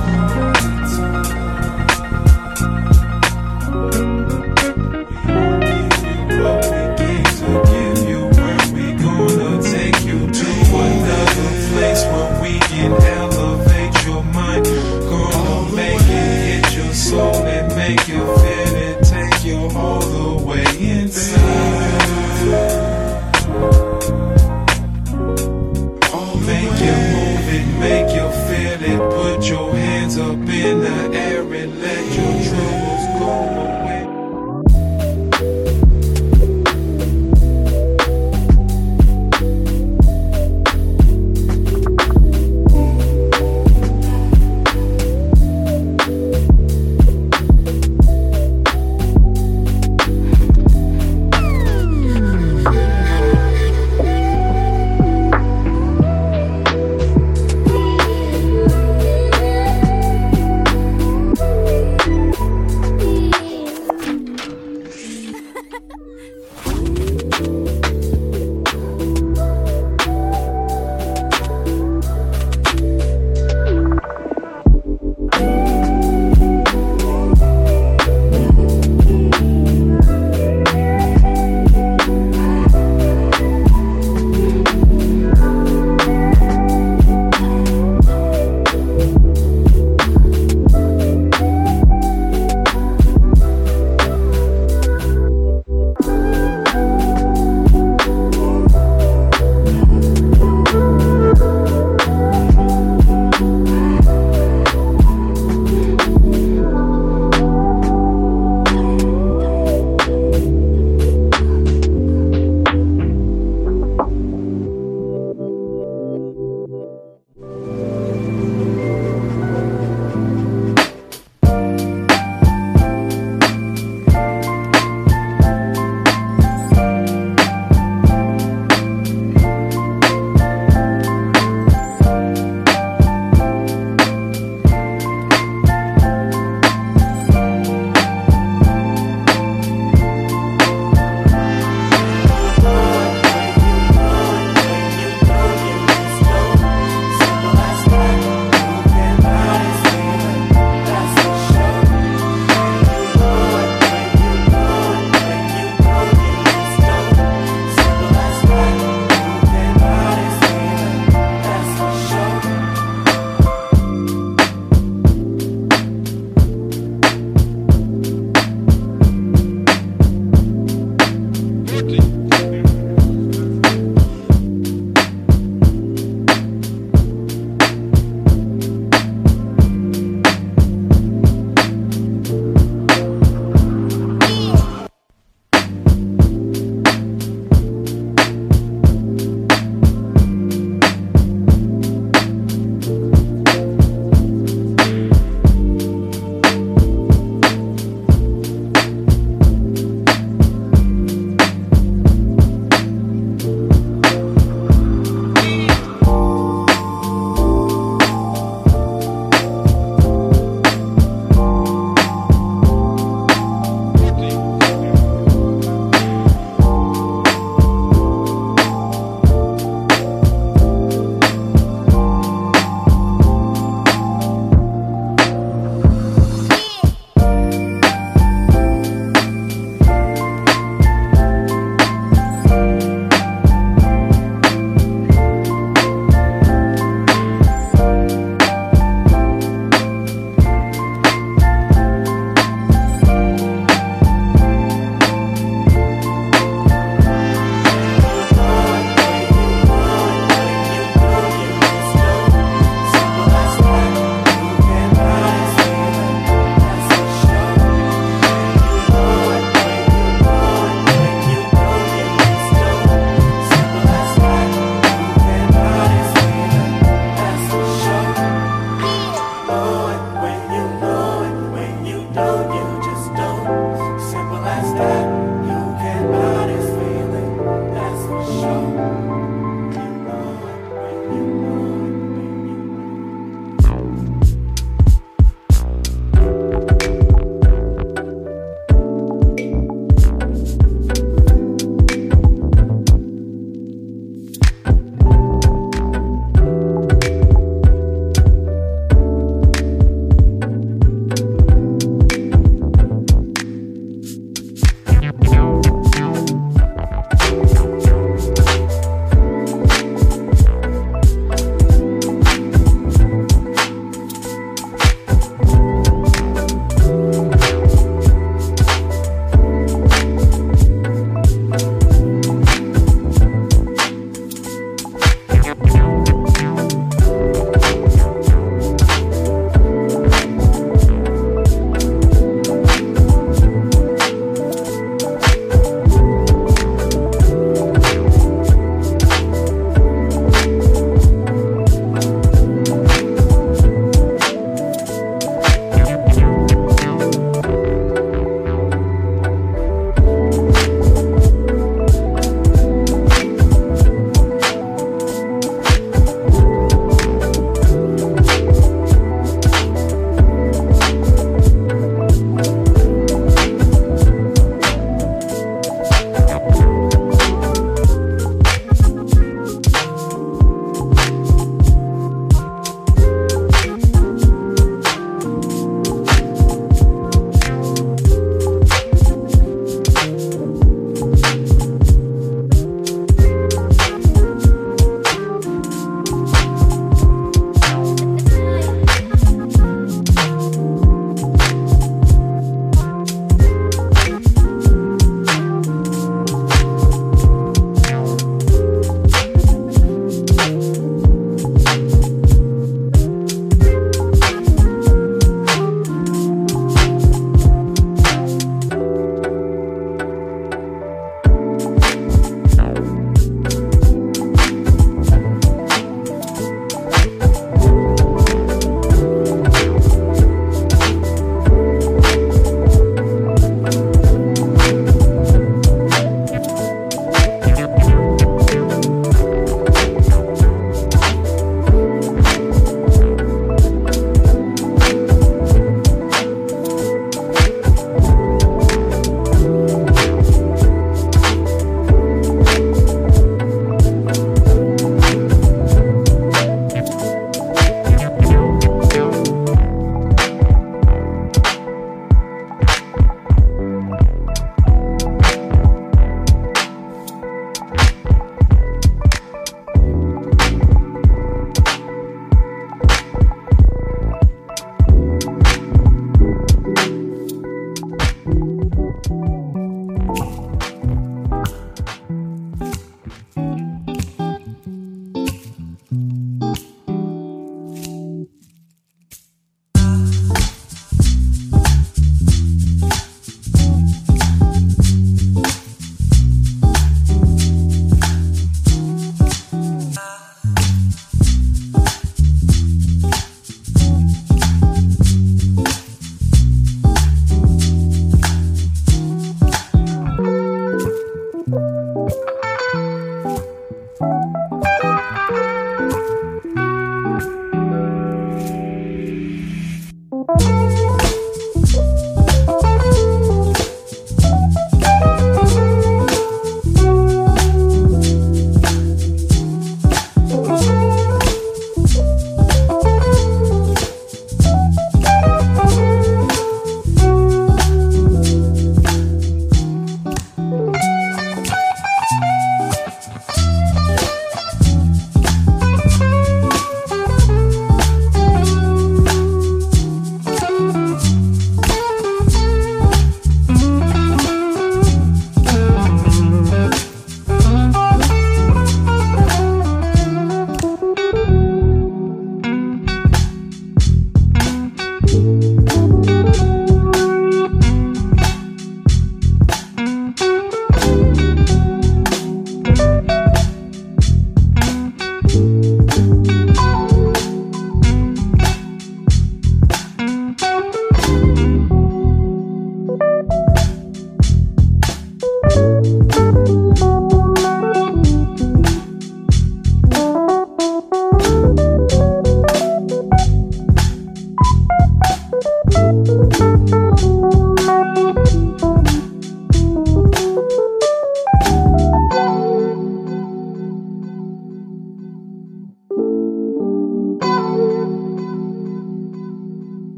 Give 17.89 18.09
you 18.09 18.18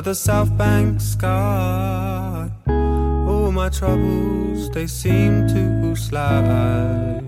under 0.00 0.12
the 0.12 0.14
South 0.14 0.56
Bank 0.56 0.98
sky. 0.98 2.48
All 2.66 3.52
my 3.52 3.68
troubles, 3.68 4.70
they 4.70 4.86
seem 4.86 5.46
to 5.48 5.94
slide. 5.94 7.20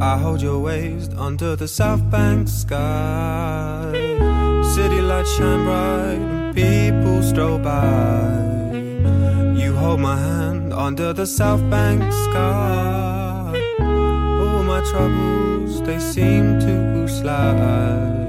I 0.00 0.16
hold 0.16 0.40
your 0.40 0.58
waist 0.60 1.12
under 1.18 1.54
the 1.54 1.68
South 1.68 2.02
Bank 2.10 2.48
sky. 2.48 3.92
City 4.74 5.02
lights 5.02 5.36
shine 5.36 5.64
bright 5.64 6.20
and 6.32 6.54
people 6.54 7.22
stroll 7.22 7.58
by. 7.58 8.72
You 9.62 9.76
hold 9.76 10.00
my 10.00 10.16
hand 10.16 10.72
under 10.72 11.12
the 11.12 11.26
South 11.26 11.60
Bank 11.68 12.10
sky. 12.10 13.52
All 13.80 14.62
my 14.62 14.80
troubles, 14.90 15.82
they 15.82 15.98
seem 15.98 16.58
to 16.60 17.06
slide. 17.06 18.21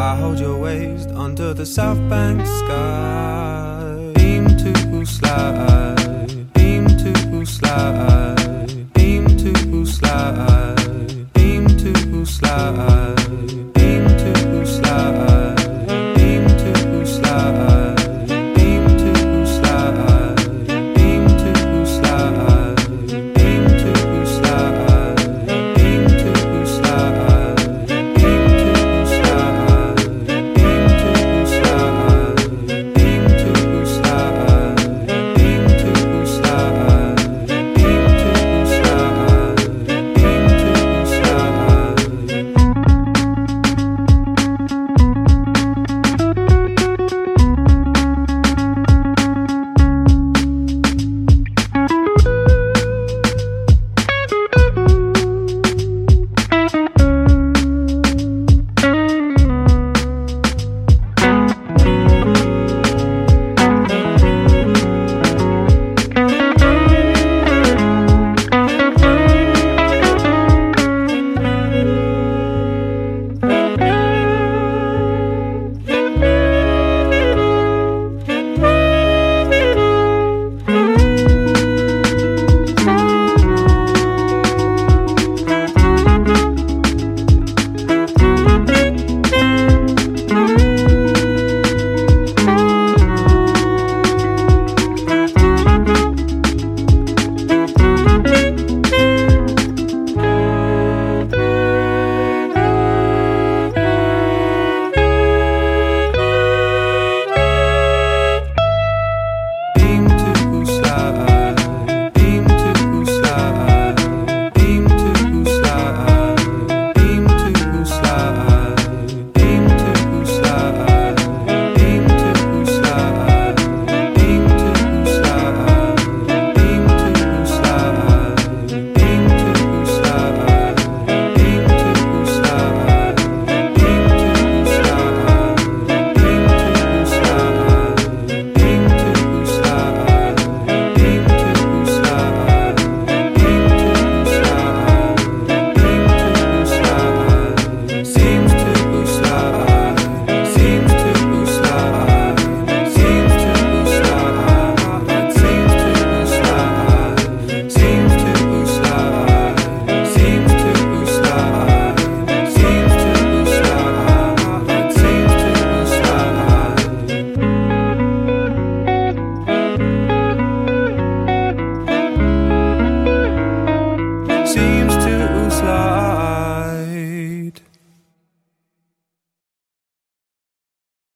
I 0.00 0.16
hold 0.16 0.40
your 0.40 0.56
waist 0.56 1.10
under 1.10 1.52
the 1.52 1.66
South 1.66 1.98
Bank 2.08 2.46
sky. 2.46 4.12
Seem 4.16 4.46
to 4.56 5.04
slide, 5.04 6.48
seem 6.56 6.86
to 6.86 7.44
slide. 7.44 8.09